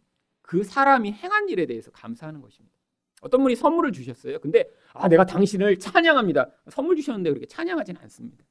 그 0.42 0.62
사람이 0.62 1.10
행한 1.12 1.48
일에 1.48 1.64
대해서 1.66 1.90
감사하는 1.90 2.42
것입니다. 2.42 2.76
어떤 3.22 3.42
분이 3.42 3.56
선물을 3.56 3.92
주셨어요. 3.92 4.38
근데 4.40 4.68
아 4.92 5.08
내가 5.08 5.24
당신을 5.24 5.78
찬양합니다. 5.78 6.50
선물 6.70 6.96
주셨는데 6.96 7.30
그렇게 7.30 7.46
찬양하진 7.46 7.96
않습니다. 7.96 8.44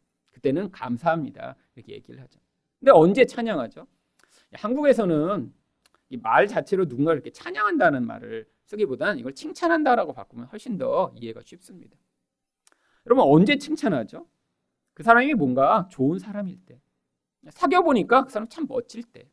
그때는 0.44 0.72
감사합니다. 0.72 1.56
이렇게 1.76 1.94
얘기를 1.94 2.22
하죠. 2.22 2.40
근데 2.80 2.92
언제 2.92 3.26
찬양하죠? 3.26 3.88
한국에서는 4.52 5.54
말 6.22 6.48
자체로 6.48 6.86
누군가를 6.86 7.22
이렇게 7.22 7.32
찬양한다는 7.32 8.06
말을 8.06 8.46
쓰기보다는 8.66 9.20
이걸 9.20 9.34
칭찬한다라고 9.34 10.14
바꾸면 10.14 10.48
훨씬 10.48 10.78
더 10.78 11.14
이해가 11.16 11.42
쉽습니다. 11.46 11.98
여러분 13.06 13.24
언제 13.26 13.58
칭찬하죠? 13.58 14.28
그 14.94 15.02
사람이 15.02 15.34
뭔가 15.34 15.88
좋은 15.90 16.20
사람일 16.20 16.60
때. 16.66 16.82
사귀어 17.50 17.82
보니까 17.82 18.26
그 18.26 18.30
사람 18.30 18.48
참 18.50 18.66
멋질 18.68 19.04
때. 19.04 19.30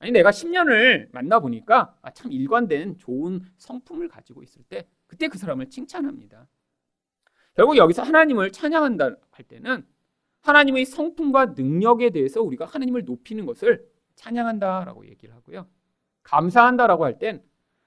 아니 0.00 0.10
내가 0.10 0.30
10년을 0.30 1.08
만나 1.12 1.38
보니까 1.38 1.96
아, 2.02 2.10
참 2.10 2.32
일관된 2.32 2.98
좋은 2.98 3.40
성품을 3.56 4.08
가지고 4.08 4.42
있을 4.42 4.62
때 4.64 4.86
그때 5.06 5.28
그 5.28 5.38
사람을 5.38 5.70
칭찬합니다. 5.70 6.48
결국 7.54 7.76
여기서 7.76 8.02
하나님을 8.02 8.50
찬양한다 8.50 9.16
할 9.30 9.44
때는 9.46 9.86
하나님의 10.44 10.84
성품과 10.84 11.54
능력에 11.56 12.10
대해서 12.10 12.42
우리가 12.42 12.66
하나님을 12.66 13.04
높이는 13.04 13.46
것을 13.46 13.86
찬양한다라고 14.14 15.06
얘기를 15.06 15.34
하고요. 15.34 15.66
감사한다라고 16.22 17.04
할 17.04 17.18
땐 17.18 17.42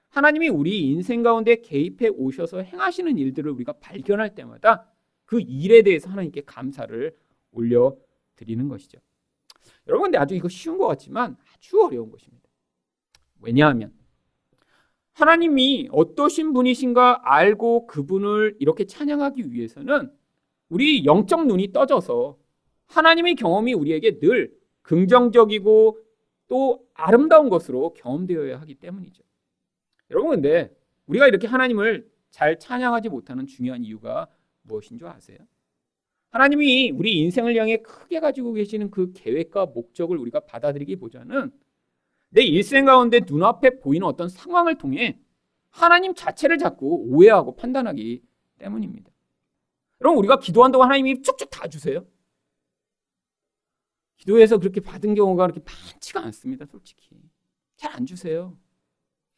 하나님이 0.08 0.48
우리 0.48 0.90
인생 0.90 1.22
가운데 1.22 1.56
개입해 1.60 2.08
오셔서 2.08 2.62
행하시는 2.62 3.16
일들을 3.16 3.50
우리가 3.52 3.74
발견할 3.74 4.34
때마다 4.34 4.90
그 5.24 5.40
일에 5.40 5.82
대해서 5.82 6.10
하나님께 6.10 6.42
감사를 6.46 7.16
올려 7.52 7.96
드리는 8.34 8.68
것이죠. 8.68 8.98
여러분 9.86 10.06
근데 10.06 10.18
아주 10.18 10.34
이거 10.34 10.48
쉬운 10.48 10.78
것 10.78 10.86
같지만 10.88 11.36
아주 11.54 11.80
어려운 11.82 12.10
것입니다. 12.10 12.48
왜냐하면 13.40 13.92
하나님이 15.12 15.90
어떠신 15.92 16.52
분이신가 16.54 17.20
알고 17.22 17.86
그분을 17.86 18.56
이렇게 18.58 18.84
찬양하기 18.84 19.52
위해서는 19.52 20.10
우리 20.70 21.04
영적 21.04 21.46
눈이 21.46 21.72
떠져서 21.72 22.37
하나님의 22.88 23.34
경험이 23.36 23.74
우리에게 23.74 24.18
늘 24.18 24.52
긍정적이고 24.82 25.98
또 26.48 26.86
아름다운 26.94 27.48
것으로 27.48 27.92
경험되어야 27.94 28.60
하기 28.60 28.74
때문이죠. 28.76 29.22
여러분 30.10 30.30
근데 30.30 30.74
우리가 31.06 31.28
이렇게 31.28 31.46
하나님을 31.46 32.08
잘 32.30 32.58
찬양하지 32.58 33.08
못하는 33.08 33.46
중요한 33.46 33.84
이유가 33.84 34.28
무엇인 34.62 34.98
줄 34.98 35.08
아세요? 35.08 35.38
하나님이 36.30 36.90
우리 36.90 37.18
인생을 37.18 37.56
향해 37.56 37.78
크게 37.78 38.20
가지고 38.20 38.52
계시는 38.52 38.90
그 38.90 39.12
계획과 39.12 39.66
목적을 39.66 40.16
우리가 40.18 40.40
받아들이기보다는 40.40 41.50
내 42.30 42.42
일생 42.42 42.84
가운데 42.84 43.20
눈앞에 43.26 43.78
보이는 43.80 44.06
어떤 44.06 44.28
상황을 44.28 44.76
통해 44.76 45.18
하나님 45.70 46.14
자체를 46.14 46.58
자꾸 46.58 47.06
오해하고 47.08 47.56
판단하기 47.56 48.22
때문입니다. 48.58 49.10
그럼 49.98 50.18
우리가 50.18 50.38
기도한다고 50.38 50.84
하나님이 50.84 51.22
쭉쭉 51.22 51.50
다 51.50 51.68
주세요? 51.68 52.04
기도해서 54.18 54.58
그렇게 54.58 54.80
받은 54.80 55.14
경우가 55.14 55.46
그렇게 55.46 55.60
많지가 55.64 56.20
않습니다, 56.24 56.66
솔직히. 56.66 57.08
잘 57.76 57.92
안 57.94 58.04
주세요. 58.06 58.56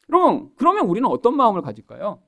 그럼, 0.07 0.51
그러면 0.55 0.87
우리는 0.87 1.07
어떤 1.07 1.37
마음을 1.37 1.61
가질까요? 1.61 2.21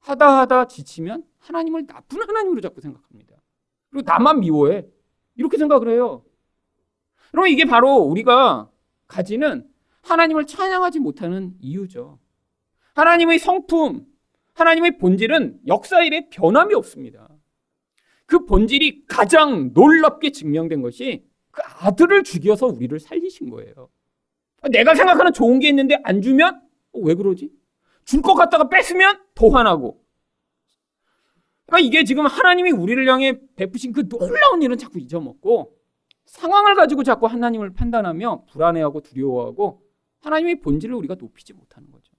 하다 0.00 0.38
하다 0.40 0.66
지치면 0.68 1.24
하나님을 1.38 1.86
나쁜 1.86 2.22
하나님으로 2.22 2.60
자꾸 2.60 2.80
생각합니다. 2.80 3.36
그리고 3.90 4.04
나만 4.10 4.40
미워해. 4.40 4.86
이렇게 5.34 5.58
생각을 5.58 5.88
해요. 5.88 6.24
그럼 7.30 7.46
이게 7.48 7.64
바로 7.64 7.96
우리가 7.96 8.70
가지는 9.06 9.68
하나님을 10.02 10.46
찬양하지 10.46 11.00
못하는 11.00 11.54
이유죠. 11.60 12.18
하나님의 12.94 13.38
성품, 13.38 14.06
하나님의 14.54 14.98
본질은 14.98 15.60
역사 15.66 16.02
일에 16.02 16.28
변함이 16.30 16.74
없습니다. 16.74 17.28
그 18.26 18.44
본질이 18.44 19.06
가장 19.06 19.72
놀랍게 19.72 20.30
증명된 20.30 20.82
것이 20.82 21.26
그 21.52 21.62
아들을 21.64 22.24
죽여서 22.24 22.66
우리를 22.66 22.98
살리신 22.98 23.50
거예요. 23.50 23.88
내가 24.70 24.94
생각하는 24.94 25.32
좋은 25.32 25.60
게 25.60 25.68
있는데 25.68 25.98
안 26.02 26.20
주면 26.22 26.60
어, 26.92 26.98
왜 27.00 27.14
그러지? 27.14 27.52
줄 28.04 28.20
것 28.22 28.34
같다가 28.34 28.68
뺐으면 28.68 29.20
더 29.34 29.48
화나고. 29.48 30.02
그러니까 31.66 31.86
이게 31.86 32.04
지금 32.04 32.26
하나님이 32.26 32.72
우리를 32.72 33.06
향해 33.08 33.38
베푸신 33.54 33.92
그 33.92 34.08
놀라운 34.08 34.62
일은 34.62 34.76
자꾸 34.76 34.98
잊어먹고 34.98 35.76
상황을 36.24 36.74
가지고 36.74 37.02
자꾸 37.04 37.26
하나님을 37.26 37.72
판단하며 37.74 38.46
불안해하고 38.50 39.00
두려워하고 39.02 39.82
하나님의 40.20 40.60
본질을 40.60 40.94
우리가 40.94 41.14
높이지 41.16 41.52
못하는 41.52 41.90
거죠. 41.90 42.12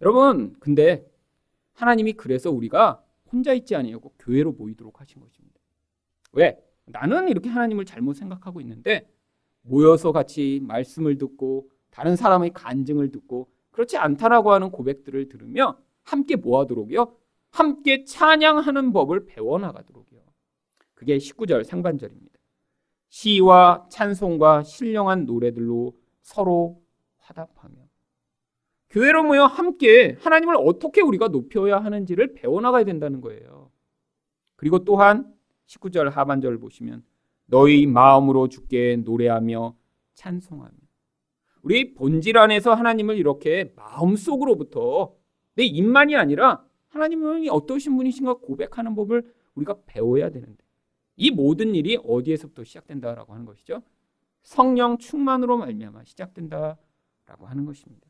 여러분, 0.00 0.54
근데 0.60 1.06
하나님이 1.74 2.14
그래서 2.14 2.50
우리가 2.50 3.02
혼자 3.30 3.52
있지 3.52 3.74
아니하고 3.74 4.14
교회로 4.18 4.52
모이도록 4.52 5.00
하신 5.00 5.20
것입니다. 5.20 5.60
왜? 6.32 6.58
나는 6.84 7.28
이렇게 7.28 7.48
하나님을 7.48 7.84
잘못 7.84 8.14
생각하고 8.14 8.60
있는데 8.60 9.08
모여서 9.62 10.12
같이 10.12 10.60
말씀을 10.62 11.18
듣고 11.18 11.70
다른 11.90 12.16
사람의 12.16 12.52
간증을 12.52 13.10
듣고 13.12 13.48
그렇지 13.70 13.96
않다라고 13.96 14.52
하는 14.52 14.70
고백들을 14.70 15.28
들으며 15.28 15.78
함께 16.02 16.36
모아도록요. 16.36 17.16
함께 17.50 18.04
찬양하는 18.04 18.92
법을 18.92 19.26
배워나가도록요. 19.26 20.20
그게 20.94 21.18
19절 21.18 21.64
상반절입니다. 21.64 22.32
시와 23.08 23.86
찬송과 23.90 24.62
신령한 24.62 25.26
노래들로 25.26 25.94
서로 26.22 26.82
화답하며 27.18 27.74
교회로 28.90 29.24
모여 29.24 29.44
함께 29.44 30.16
하나님을 30.20 30.56
어떻게 30.58 31.00
우리가 31.00 31.28
높여야 31.28 31.78
하는지를 31.78 32.34
배워나가야 32.34 32.84
된다는 32.84 33.20
거예요. 33.20 33.70
그리고 34.56 34.84
또한 34.84 35.31
19절 35.72 36.10
하반절을 36.10 36.58
보시면 36.58 37.04
너희 37.46 37.86
마음으로 37.86 38.48
주께 38.48 38.96
노래하며 38.96 39.76
찬송하며 40.14 40.72
우리 41.62 41.94
본질 41.94 42.38
안에서 42.38 42.74
하나님을 42.74 43.16
이렇게 43.16 43.72
마음속으로부터 43.76 45.14
내 45.54 45.64
입만이 45.64 46.16
아니라 46.16 46.64
하나님이 46.88 47.48
어떠신 47.48 47.96
분이신가 47.96 48.34
고백하는 48.34 48.94
법을 48.94 49.32
우리가 49.54 49.76
배워야 49.86 50.30
되는데 50.30 50.62
이 51.16 51.30
모든 51.30 51.74
일이 51.74 51.96
어디에서부터 52.02 52.64
시작된다라고 52.64 53.32
하는 53.32 53.46
것이죠. 53.46 53.82
성령 54.42 54.98
충만으로 54.98 55.58
말미암아 55.58 56.04
시작된다라고 56.04 57.46
하는 57.46 57.64
것입니다. 57.64 58.08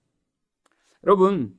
여러분 1.04 1.58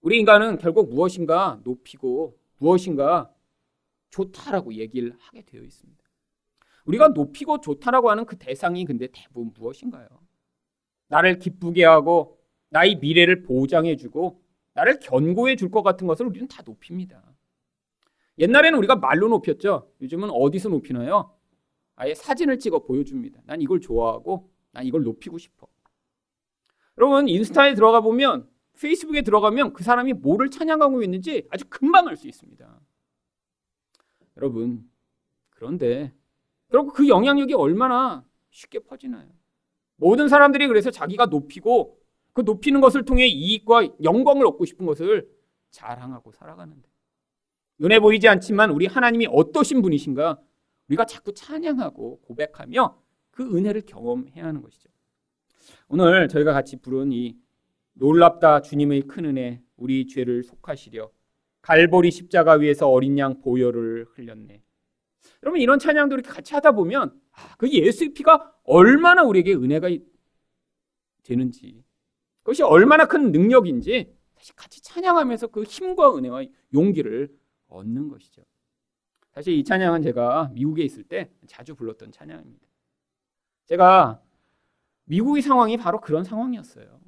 우리 0.00 0.18
인간은 0.18 0.58
결국 0.58 0.90
무엇인가 0.90 1.60
높이고 1.64 2.38
무엇인가 2.58 3.34
좋다라고 4.10 4.74
얘기를 4.74 5.14
하게 5.18 5.42
되어 5.42 5.62
있습니다. 5.62 6.02
우리가 6.84 7.08
높이고 7.08 7.60
좋다라고 7.60 8.10
하는 8.10 8.24
그 8.26 8.36
대상이 8.38 8.84
근데 8.84 9.08
대부분 9.12 9.52
무엇인가요? 9.54 10.06
나를 11.08 11.38
기쁘게 11.38 11.84
하고 11.84 12.38
나의 12.70 12.96
미래를 12.96 13.42
보장해 13.42 13.96
주고 13.96 14.42
나를 14.74 14.98
견고해 15.00 15.56
줄 15.56 15.70
것 15.70 15.82
같은 15.82 16.06
것을 16.06 16.26
우리는 16.26 16.46
다 16.48 16.62
높입니다. 16.64 17.22
옛날에는 18.38 18.78
우리가 18.78 18.96
말로 18.96 19.28
높였죠. 19.28 19.92
요즘은 20.00 20.30
어디서 20.30 20.68
높이나요? 20.68 21.34
아예 21.96 22.14
사진을 22.14 22.58
찍어 22.58 22.84
보여줍니다. 22.84 23.42
난 23.44 23.60
이걸 23.60 23.80
좋아하고 23.80 24.50
난 24.72 24.86
이걸 24.86 25.02
높이고 25.02 25.36
싶어. 25.36 25.66
여러분 26.96 27.28
인스타에 27.28 27.74
들어가 27.74 28.00
보면 28.00 28.48
페이스북에 28.80 29.22
들어가면 29.22 29.74
그 29.74 29.84
사람이 29.84 30.14
뭐를 30.14 30.48
찬양하고 30.50 31.02
있는지 31.02 31.46
아주 31.50 31.64
금방 31.68 32.08
알 32.08 32.16
수 32.16 32.28
있습니다. 32.28 32.80
여러분 34.40 34.88
그런데 35.50 36.12
그리고 36.68 36.88
그 36.88 37.08
영향력이 37.08 37.54
얼마나 37.54 38.24
쉽게 38.50 38.80
퍼지나요? 38.80 39.28
모든 39.96 40.28
사람들이 40.28 40.66
그래서 40.66 40.90
자기가 40.90 41.26
높이고 41.26 41.98
그 42.32 42.40
높이는 42.40 42.80
것을 42.80 43.04
통해 43.04 43.26
이익과 43.26 43.88
영광을 44.02 44.46
얻고 44.46 44.64
싶은 44.64 44.86
것을 44.86 45.30
자랑하고 45.70 46.32
살아가는데 46.32 46.88
눈에 47.78 47.98
보이지 47.98 48.28
않지만 48.28 48.70
우리 48.70 48.86
하나님이 48.86 49.26
어떠신 49.30 49.82
분이신가 49.82 50.40
우리가 50.88 51.04
자꾸 51.04 51.34
찬양하고 51.34 52.20
고백하며 52.22 52.98
그 53.30 53.56
은혜를 53.56 53.82
경험해야 53.82 54.44
하는 54.44 54.62
것이죠. 54.62 54.88
오늘 55.88 56.28
저희가 56.28 56.52
같이 56.52 56.76
부른 56.76 57.12
이 57.12 57.36
놀랍다 57.92 58.62
주님의 58.62 59.02
큰 59.02 59.26
은혜 59.26 59.62
우리 59.76 60.06
죄를 60.06 60.42
속하시려 60.42 61.10
갈보리 61.62 62.10
십자가 62.10 62.54
위에서 62.54 62.88
어린 62.88 63.18
양 63.18 63.40
보혈을 63.40 64.06
흘렸네. 64.12 64.62
여러분 65.42 65.60
이런 65.60 65.78
찬양도 65.78 66.14
이렇게 66.14 66.30
같이 66.30 66.54
하다 66.54 66.72
보면 66.72 67.18
아, 67.32 67.56
그 67.56 67.70
예수의 67.70 68.12
피가 68.12 68.54
얼마나 68.64 69.22
우리에게 69.22 69.54
은혜가 69.54 69.88
되는지 71.22 71.84
그것이 72.42 72.62
얼마나 72.62 73.06
큰 73.06 73.32
능력인지 73.32 74.14
다시 74.34 74.54
같이 74.56 74.82
찬양하면서 74.82 75.48
그 75.48 75.62
힘과 75.62 76.16
은혜와 76.16 76.44
용기를 76.72 77.28
얻는 77.68 78.08
것이죠. 78.08 78.42
사실 79.32 79.54
이 79.54 79.62
찬양은 79.62 80.02
제가 80.02 80.50
미국에 80.54 80.82
있을 80.82 81.04
때 81.04 81.30
자주 81.46 81.74
불렀던 81.74 82.10
찬양입니다. 82.10 82.66
제가 83.66 84.20
미국의 85.04 85.42
상황이 85.42 85.76
바로 85.76 86.00
그런 86.00 86.24
상황이었어요. 86.24 87.00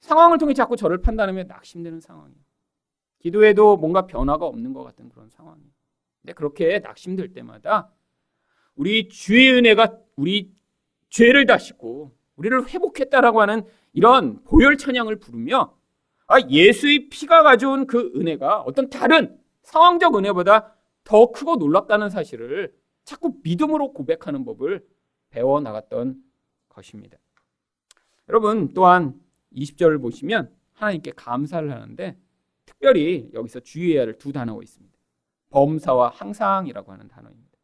상황을 0.00 0.38
통해 0.38 0.54
자꾸 0.54 0.76
저를 0.76 0.98
판단하며 1.02 1.44
낙심되는 1.44 2.00
상황이에요. 2.00 2.42
기도에도 3.22 3.76
뭔가 3.76 4.06
변화가 4.06 4.44
없는 4.44 4.72
것 4.72 4.82
같은 4.82 5.08
그런 5.08 5.30
상황이에요. 5.30 5.70
근데 6.20 6.32
그렇게 6.32 6.80
낙심될 6.80 7.32
때마다 7.32 7.90
우리 8.74 9.08
주의 9.08 9.52
은혜가 9.52 9.98
우리 10.16 10.52
죄를 11.08 11.46
다시고 11.46 12.12
우리를 12.36 12.68
회복했다라고 12.68 13.40
하는 13.40 13.64
이런 13.92 14.42
보혈 14.44 14.76
찬양을 14.76 15.16
부르며 15.20 15.76
아, 16.26 16.40
예수의 16.48 17.10
피가 17.10 17.42
가져온 17.42 17.86
그 17.86 18.12
은혜가 18.16 18.62
어떤 18.62 18.88
다른 18.90 19.38
상황적 19.62 20.16
은혜보다 20.16 20.74
더 21.04 21.30
크고 21.30 21.56
놀랍다는 21.56 22.10
사실을 22.10 22.74
자꾸 23.04 23.36
믿음으로 23.42 23.92
고백하는 23.92 24.44
법을 24.44 24.84
배워 25.30 25.60
나갔던 25.60 26.16
것입니다. 26.68 27.18
여러분 28.28 28.72
또한 28.72 29.14
20절을 29.54 30.00
보시면 30.00 30.50
하나님께 30.72 31.12
감사를 31.12 31.70
하는데 31.70 32.16
특별히 32.64 33.30
여기서 33.32 33.60
주의해야 33.60 34.02
할 34.02 34.18
두 34.18 34.32
단어가 34.32 34.62
있습니다. 34.62 34.96
범사와 35.50 36.10
항상이라고 36.10 36.92
하는 36.92 37.08
단어입니다. 37.08 37.58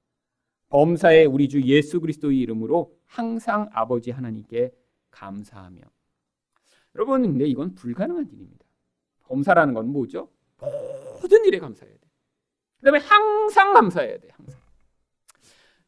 범사의 0.68 1.26
우리 1.26 1.48
주 1.48 1.62
예수 1.62 2.00
그리스도의 2.00 2.38
이름으로 2.40 2.94
항상 3.06 3.68
아버지 3.72 4.10
하나님께 4.10 4.70
감사하며 5.10 5.80
여러분 6.94 7.22
근데 7.22 7.46
이건 7.46 7.74
불가능한 7.74 8.28
일입니다. 8.30 8.66
범사라는 9.22 9.74
건 9.74 9.88
뭐죠? 9.88 10.30
모든 11.20 11.44
일에 11.46 11.58
감사해야 11.58 11.94
돼. 11.94 12.00
그다음에 12.78 12.98
항상 12.98 13.72
감사해야 13.72 14.18
돼. 14.18 14.28
항상. 14.32 14.58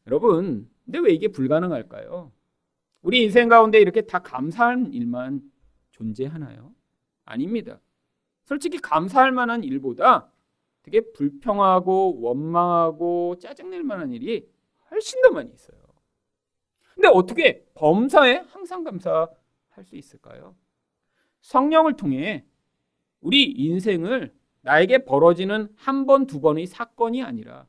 여러분, 0.07 0.69
근데 0.85 0.99
왜 0.99 1.13
이게 1.13 1.27
불가능할까요? 1.27 2.31
우리 3.01 3.23
인생 3.23 3.49
가운데 3.49 3.79
이렇게 3.79 4.01
다 4.01 4.19
감사한 4.19 4.93
일만 4.93 5.41
존재하나요? 5.91 6.73
아닙니다. 7.25 7.79
솔직히 8.51 8.79
감사할 8.79 9.31
만한 9.31 9.63
일보다 9.63 10.29
되게 10.83 10.99
불평하고 11.13 12.19
원망하고 12.19 13.37
짜증낼 13.39 13.81
만한 13.81 14.11
일이 14.11 14.45
훨씬 14.89 15.21
더 15.21 15.31
많이 15.31 15.49
있어요. 15.53 15.79
근데 16.93 17.07
어떻게 17.07 17.63
범사에 17.75 18.43
항상 18.49 18.83
감사할 18.83 19.29
수 19.85 19.95
있을까요? 19.95 20.53
성령을 21.39 21.95
통해 21.95 22.43
우리 23.21 23.45
인생을 23.45 24.33
나에게 24.63 25.05
벌어지는 25.05 25.69
한 25.77 26.05
번, 26.05 26.27
두 26.27 26.41
번의 26.41 26.67
사건이 26.67 27.23
아니라 27.23 27.67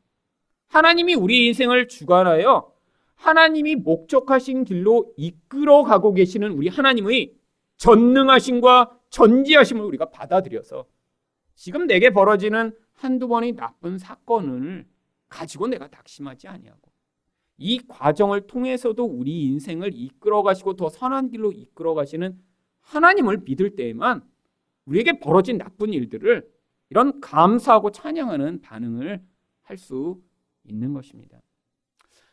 하나님이 0.66 1.14
우리 1.14 1.46
인생을 1.46 1.86
주관하여 1.86 2.74
하나님이 3.14 3.76
목적하신 3.76 4.64
길로 4.64 5.14
이끌어 5.16 5.84
가고 5.84 6.12
계시는 6.12 6.50
우리 6.50 6.66
하나님의 6.66 7.36
전능하심과 7.76 8.98
전지하심을 9.12 9.84
우리가 9.84 10.06
받아들여서 10.10 10.86
지금 11.54 11.86
내게 11.86 12.10
벌어지는 12.10 12.76
한두 12.94 13.28
번의 13.28 13.52
나쁜 13.52 13.98
사건을 13.98 14.86
가지고 15.28 15.68
내가 15.68 15.88
낙심하지 15.88 16.48
아니하고 16.48 16.90
이 17.58 17.78
과정을 17.86 18.46
통해서도 18.46 19.04
우리 19.04 19.44
인생을 19.44 19.92
이끌어 19.94 20.42
가시고 20.42 20.74
더 20.74 20.88
선한 20.88 21.30
길로 21.30 21.52
이끌어 21.52 21.94
가시는 21.94 22.38
하나님을 22.80 23.42
믿을 23.44 23.76
때에만 23.76 24.28
우리에게 24.86 25.20
벌어진 25.20 25.58
나쁜 25.58 25.92
일들을 25.92 26.50
이런 26.90 27.20
감사하고 27.20 27.92
찬양하는 27.92 28.60
반응을 28.62 29.22
할 29.62 29.78
수 29.78 30.20
있는 30.64 30.92
것입니다. 30.92 31.40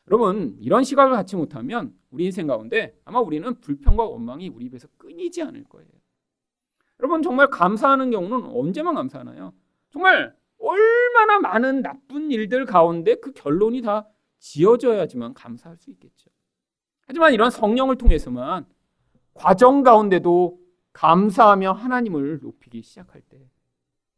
여러분, 0.08 0.58
이런 0.60 0.84
시각을 0.84 1.14
갖지 1.14 1.36
못하면 1.36 1.96
우리 2.10 2.26
인생 2.26 2.48
가운데 2.48 3.00
아마 3.06 3.20
우리는 3.20 3.60
불평과 3.62 4.04
원망이 4.04 4.50
우리 4.50 4.66
입에서 4.66 4.88
끊이지 4.98 5.42
않을 5.44 5.64
거예요. 5.66 5.90
여러분, 7.00 7.22
정말 7.22 7.50
감사하는 7.50 8.12
경우는 8.12 8.46
언제만 8.46 8.96
감사하나요? 8.96 9.54
정말 9.90 10.36
얼마나 10.60 11.40
많은 11.40 11.82
나쁜 11.82 12.32
일들 12.32 12.66
가운데 12.66 13.16
그 13.16 13.32
결론이 13.32 13.82
다 13.82 14.08
지어져야지만 14.40 15.34
감사할 15.34 15.78
수 15.78 15.90
있겠죠. 15.92 16.30
하지만 17.08 17.34
이런 17.34 17.50
성령을 17.50 17.98
통해서만 17.98 18.66
과정 19.34 19.84
가운데도 19.84 20.60
감사하며 20.94 21.72
하나님을 21.72 22.40
높이기 22.42 22.82
시작할 22.82 23.22
때 23.22 23.50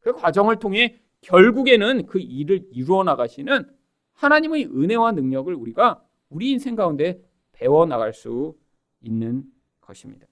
그 0.02 0.14
과정을 0.14 0.58
통해 0.58 1.00
결국에는 1.22 2.08
그 2.08 2.20
일을 2.20 2.68
이루어 2.72 3.04
나가시는 3.04 3.70
하나님의 4.14 4.66
은혜와 4.66 5.14
능력을 5.14 5.54
우리가 5.54 6.04
우리 6.30 6.52
인생 6.52 6.76
가운데 6.76 7.24
배워 7.52 7.86
나갈 7.86 8.14
수 8.14 8.56
있는 9.02 9.44
것입니다. 9.80 10.28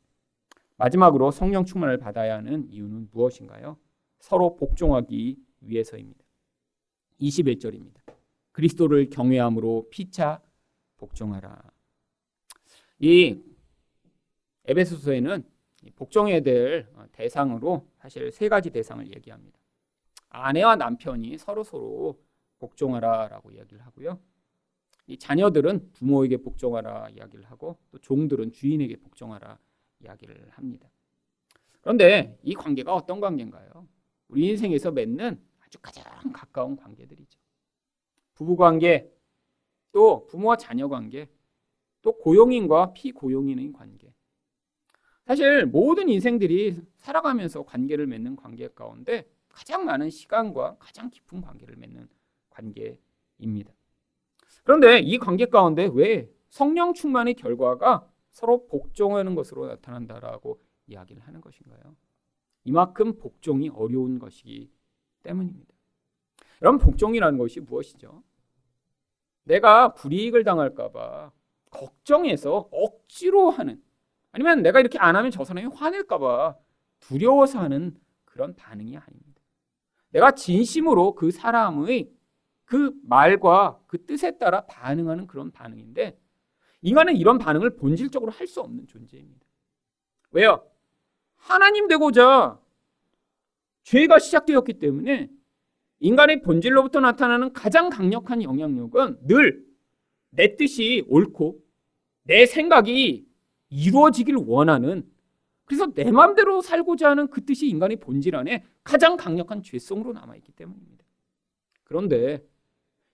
마지막으로 0.79 1.31
성령 1.31 1.65
충만을 1.65 1.97
받아야 1.97 2.37
하는 2.37 2.65
이유는 2.71 3.09
무엇인가요? 3.11 3.77
서로 4.19 4.55
복종하기 4.55 5.37
위해서입니다. 5.59 6.23
21절입니다. 7.19 7.99
그리스도를 8.53 9.09
경외함으로 9.09 9.89
피차 9.91 10.41
복종하라. 10.97 11.61
이 12.99 13.41
에베소서에는 14.65 15.43
복종해야 15.95 16.39
될 16.41 16.87
대상으로 17.11 17.85
사실 17.97 18.31
세 18.31 18.47
가지 18.47 18.69
대상을 18.69 19.05
얘기합니다. 19.15 19.59
아내와 20.29 20.77
남편이 20.77 21.37
서로 21.39 21.63
서로 21.63 22.21
복종하라라고 22.59 23.51
이야기를 23.51 23.85
하고요. 23.85 24.19
이 25.07 25.17
자녀들은 25.17 25.91
부모에게 25.91 26.37
복종하라 26.37 27.09
이야기를 27.09 27.45
하고 27.45 27.77
또 27.91 27.97
종들은 27.97 28.53
주인에게 28.53 28.97
복종하라 28.97 29.59
이야기를 30.01 30.49
합니다. 30.51 30.89
그런데 31.81 32.37
이 32.43 32.53
관계가 32.53 32.93
어떤 32.93 33.19
관계인가요? 33.19 33.87
우리 34.27 34.47
인생에서 34.49 34.91
맺는 34.91 35.41
아주 35.59 35.79
가장 35.81 36.03
가까운 36.31 36.75
관계들이죠. 36.75 37.39
부부 38.35 38.55
관계, 38.55 39.11
또 39.91 40.25
부모와 40.27 40.57
자녀 40.57 40.87
관계, 40.87 41.29
또 42.01 42.17
고용인과 42.17 42.93
피고용인의 42.93 43.73
관계. 43.73 44.13
사실 45.25 45.65
모든 45.65 46.09
인생들이 46.09 46.81
살아가면서 46.95 47.63
관계를 47.63 48.07
맺는 48.07 48.35
관계 48.35 48.67
가운데 48.69 49.29
가장 49.49 49.85
많은 49.85 50.09
시간과 50.09 50.77
가장 50.79 51.09
깊은 51.09 51.41
관계를 51.41 51.75
맺는 51.75 52.07
관계입니다. 52.49 53.73
그런데 54.63 54.99
이 54.99 55.17
관계 55.17 55.45
가운데 55.45 55.89
왜 55.93 56.29
성령 56.49 56.93
충만의 56.93 57.35
결과가 57.35 58.08
서로 58.31 58.65
복종하는 58.67 59.35
것으로 59.35 59.67
나타난다라고 59.67 60.61
이야기를 60.87 61.21
하는 61.23 61.41
것인가요? 61.41 61.95
이만큼 62.63 63.17
복종이 63.17 63.69
어려운 63.69 64.19
것이기 64.19 64.71
때문입니다. 65.23 65.73
여러분 66.61 66.79
복종이라는 66.79 67.37
것이 67.37 67.59
무엇이죠? 67.61 68.23
내가 69.43 69.93
불이익을 69.93 70.43
당할까봐 70.43 71.31
걱정해서 71.71 72.69
억지로 72.71 73.49
하는 73.49 73.81
아니면 74.31 74.61
내가 74.61 74.79
이렇게 74.79 74.99
안 74.99 75.15
하면 75.15 75.31
저 75.31 75.43
사람이 75.43 75.67
화낼까봐 75.73 76.55
두려워서 76.99 77.59
하는 77.59 77.97
그런 78.25 78.55
반응이 78.55 78.97
아닙니다. 78.97 79.41
내가 80.11 80.31
진심으로 80.31 81.15
그 81.15 81.31
사람의 81.31 82.11
그 82.65 82.93
말과 83.03 83.79
그 83.87 84.05
뜻에 84.05 84.37
따라 84.37 84.65
반응하는 84.65 85.27
그런 85.27 85.51
반응인데 85.51 86.19
인간은 86.81 87.15
이런 87.17 87.37
반응을 87.37 87.75
본질적으로 87.75 88.31
할 88.31 88.47
수 88.47 88.61
없는 88.61 88.87
존재입니다. 88.87 89.45
왜요? 90.31 90.65
하나님 91.35 91.87
되고자 91.87 92.59
죄가 93.83 94.19
시작되었기 94.19 94.73
때문에 94.79 95.29
인간의 95.99 96.41
본질로부터 96.41 96.99
나타나는 96.99 97.53
가장 97.53 97.89
강력한 97.89 98.43
영향력은 98.43 99.27
늘 99.27 99.69
내 100.31 100.55
뜻이 100.55 101.03
옳고 101.07 101.59
내 102.23 102.45
생각이 102.45 103.27
이루어지길 103.69 104.35
원하는 104.35 105.09
그래서 105.65 105.91
내 105.93 106.11
마음대로 106.11 106.61
살고자 106.61 107.11
하는 107.11 107.27
그 107.29 107.45
뜻이 107.45 107.67
인간의 107.67 107.97
본질 107.97 108.35
안에 108.35 108.63
가장 108.83 109.17
강력한 109.17 109.61
죄성으로 109.61 110.13
남아있기 110.13 110.51
때문입니다. 110.53 111.05
그런데 111.83 112.43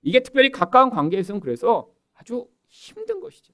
이게 0.02 0.22
특별히 0.22 0.52
가까운 0.52 0.90
관계에서는 0.90 1.42
그래서 1.42 1.90
아주 2.14 2.48
힘든 2.68 3.20
것이죠. 3.20 3.54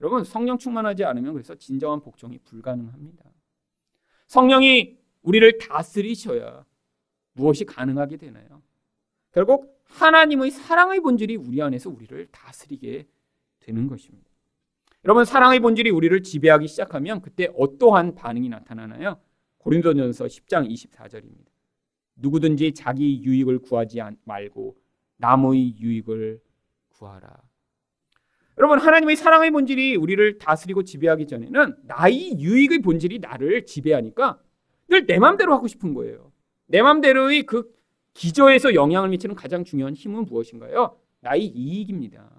여러분 0.00 0.24
성령 0.24 0.58
충만하지 0.58 1.04
않으면 1.04 1.32
그래서 1.32 1.54
진정한 1.54 2.00
복종이 2.00 2.38
불가능합니다. 2.38 3.24
성령이 4.26 4.98
우리를 5.22 5.58
다스리셔야 5.58 6.64
무엇이 7.32 7.64
가능하게 7.64 8.16
되나요? 8.16 8.62
결국 9.32 9.80
하나님의 9.84 10.50
사랑의 10.50 11.00
본질이 11.00 11.36
우리 11.36 11.62
안에서 11.62 11.90
우리를 11.90 12.26
다스리게 12.30 13.06
되는 13.60 13.86
것입니다. 13.86 14.28
여러분 15.04 15.24
사랑의 15.24 15.60
본질이 15.60 15.90
우리를 15.90 16.22
지배하기 16.22 16.66
시작하면 16.66 17.20
그때 17.22 17.48
어떠한 17.56 18.14
반응이 18.14 18.48
나타나나요? 18.48 19.20
고린도전서 19.58 20.26
10장 20.26 20.68
24절입니다. 20.70 21.46
누구든지 22.16 22.72
자기 22.72 23.22
유익을 23.22 23.60
구하지 23.60 24.00
말고 24.24 24.76
남의 25.18 25.78
유익을 25.78 26.40
구하라. 26.88 27.42
여러분 28.58 28.78
하나님의 28.78 29.16
사랑의 29.16 29.50
본질이 29.50 29.96
우리를 29.96 30.38
다스리고 30.38 30.82
지배하기 30.82 31.26
전에는 31.26 31.76
나의 31.82 32.40
유익의 32.40 32.78
본질이 32.80 33.18
나를 33.18 33.66
지배하니까 33.66 34.40
늘내 34.88 35.18
마음대로 35.18 35.52
하고 35.52 35.66
싶은 35.66 35.92
거예요. 35.92 36.32
내 36.66 36.80
마음대로의 36.80 37.42
그 37.42 37.70
기저에서 38.14 38.74
영향을 38.74 39.10
미치는 39.10 39.34
가장 39.34 39.62
중요한 39.62 39.94
힘은 39.94 40.24
무엇인가요? 40.24 40.98
나의 41.20 41.44
이익입니다. 41.44 42.30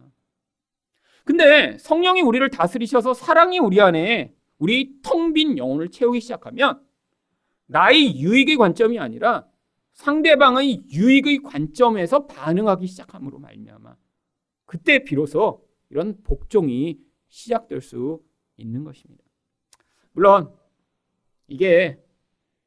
근데 1.24 1.78
성령이 1.78 2.22
우리를 2.22 2.50
다스리셔서 2.50 3.14
사랑이 3.14 3.60
우리 3.60 3.80
안에 3.80 4.34
우리 4.58 5.02
텅 5.04 5.34
빈 5.34 5.58
영혼을 5.58 5.90
채우기 5.90 6.20
시작하면 6.20 6.82
나의 7.68 8.20
유익의 8.20 8.56
관점이 8.56 8.98
아니라 8.98 9.46
상대방의 9.94 10.84
유익의 10.90 11.44
관점에서 11.44 12.26
반응하기 12.26 12.88
시작함으로 12.88 13.40
말미암아 13.40 13.96
그때 14.66 15.04
비로소 15.04 15.67
이런 15.90 16.22
복종이 16.24 17.00
시작될 17.30 17.82
수 17.82 18.24
있는 18.58 18.84
것입니다. 18.84 19.24
물론 20.12 20.54
이게 21.48 22.02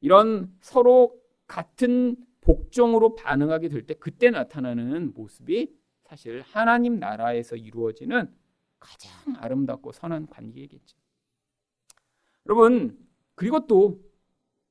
이런 0.00 0.54
서로 0.60 1.20
같은 1.46 2.16
복종으로 2.40 3.14
반응하게 3.14 3.68
될 3.68 3.86
때 3.86 3.94
그때 3.94 4.30
나타나는 4.30 5.12
모습이 5.14 5.74
사실 6.04 6.42
하나님 6.42 6.98
나라에서 6.98 7.56
이루어지는 7.56 8.34
가장 8.78 9.12
아름답고 9.36 9.92
선한 9.92 10.26
관계이겠죠. 10.28 10.96
여러분, 12.46 12.98
그리고 13.34 13.66
또 13.66 14.02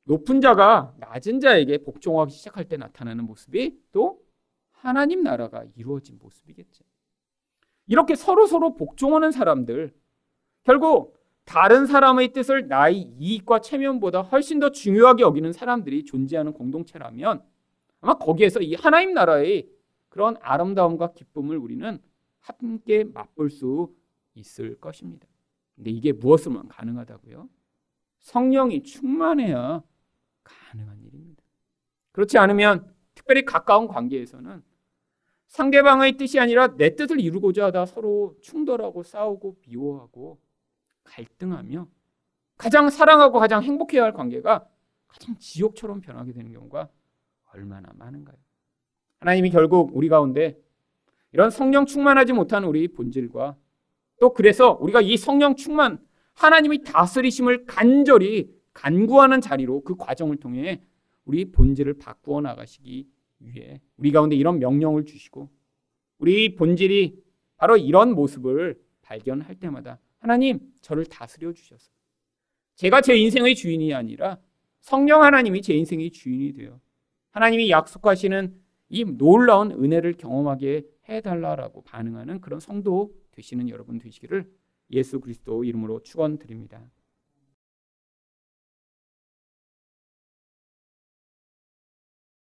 높은 0.03 0.41
자가 0.41 0.95
낮은 0.97 1.39
자에게 1.39 1.79
복종하기 1.83 2.33
시작할 2.33 2.67
때 2.67 2.77
나타나는 2.77 3.25
모습이 3.25 3.79
또 3.91 4.25
하나님 4.71 5.21
나라가 5.21 5.63
이루어진 5.75 6.17
모습이겠죠. 6.19 6.83
이렇게 7.89 8.15
서로 8.15 8.45
서로 8.45 8.75
복종하는 8.75 9.31
사람들 9.31 9.93
결국 10.63 11.17
다른 11.43 11.87
사람의 11.87 12.31
뜻을 12.33 12.67
나의 12.67 13.01
이익과 13.17 13.61
체면보다 13.61 14.21
훨씬 14.21 14.59
더 14.59 14.71
중요하게 14.71 15.23
여기는 15.23 15.51
사람들이 15.51 16.05
존재하는 16.05 16.53
공동체라면 16.53 17.43
아마 18.01 18.13
거기에서 18.13 18.61
이 18.61 18.75
하나님 18.75 19.15
나라의 19.15 19.67
그런 20.07 20.37
아름다움과 20.41 21.13
기쁨을 21.13 21.57
우리는 21.57 21.99
함께 22.39 23.03
맛볼 23.05 23.49
수 23.49 23.91
있을 24.35 24.79
것입니다. 24.79 25.27
근데 25.75 25.89
이게 25.89 26.13
무엇으로만 26.13 26.67
가능하다고요? 26.67 27.49
성령이 28.19 28.83
충만해야 28.83 29.81
가능한 30.43 31.01
일입니다. 31.03 31.43
그렇지 32.11 32.37
않으면 32.37 32.93
특별히 33.15 33.43
가까운 33.45 33.87
관계에서는 33.87 34.61
상대방의 35.49 36.15
뜻이 36.17 36.39
아니라 36.39 36.75
내 36.77 36.95
뜻을 36.95 37.19
이루고자 37.19 37.65
하다 37.65 37.87
서로 37.87 38.35
충돌하고 38.41 39.03
싸우고 39.03 39.57
미워하고 39.67 40.39
갈등하며 41.03 41.87
가장 42.55 42.89
사랑하고 42.89 43.39
가장 43.39 43.63
행복해야 43.63 44.03
할 44.03 44.13
관계가 44.13 44.67
가장 45.07 45.35
지옥처럼 45.39 46.01
변하게 46.01 46.33
되는 46.33 46.51
경우가 46.51 46.89
얼마나 47.53 47.89
많은가요? 47.95 48.37
하나님이 49.19 49.49
결국 49.49 49.89
우리 49.93 50.07
가운데 50.07 50.55
이런 51.31 51.49
성령 51.49 51.85
충만하지 51.85 52.33
못한 52.33 52.63
우리 52.63 52.87
본질과 52.87 53.57
또 54.19 54.33
그래서 54.33 54.77
우리가 54.79 55.01
이 55.01 55.17
성령 55.17 55.55
충만 55.55 55.99
하나님의 56.33 56.83
다스리심을 56.83 57.65
간절히 57.65 58.53
간구하는 58.73 59.41
자리로 59.41 59.81
그 59.81 59.95
과정을 59.95 60.37
통해 60.37 60.83
우리 61.25 61.51
본질을 61.51 61.97
바꾸어 61.97 62.39
나가시기 62.41 63.07
위해 63.39 63.81
우리 63.97 64.11
가운데 64.11 64.35
이런 64.35 64.59
명령을 64.59 65.05
주시고 65.05 65.49
우리 66.17 66.55
본질이 66.55 67.23
바로 67.57 67.77
이런 67.77 68.13
모습을 68.13 68.79
발견할 69.01 69.55
때마다 69.55 69.99
하나님 70.19 70.59
저를 70.81 71.05
다스려 71.05 71.53
주셔서 71.53 71.91
제가 72.75 73.01
제 73.01 73.17
인생의 73.17 73.55
주인이 73.55 73.93
아니라 73.93 74.39
성령 74.79 75.23
하나님이 75.23 75.61
제 75.61 75.73
인생의 75.73 76.11
주인이 76.11 76.53
되어 76.53 76.79
하나님이 77.31 77.69
약속하시는 77.69 78.55
이 78.89 79.05
놀라운 79.05 79.71
은혜를 79.71 80.13
경험하게 80.13 80.83
해달라라고 81.07 81.83
반응하는 81.83 82.41
그런 82.41 82.59
성도 82.59 83.13
되시는 83.31 83.69
여러분 83.69 83.99
되시기를 83.99 84.49
예수 84.91 85.19
그리스도 85.19 85.63
이름으로 85.63 86.01
축원드립니다. 86.01 86.89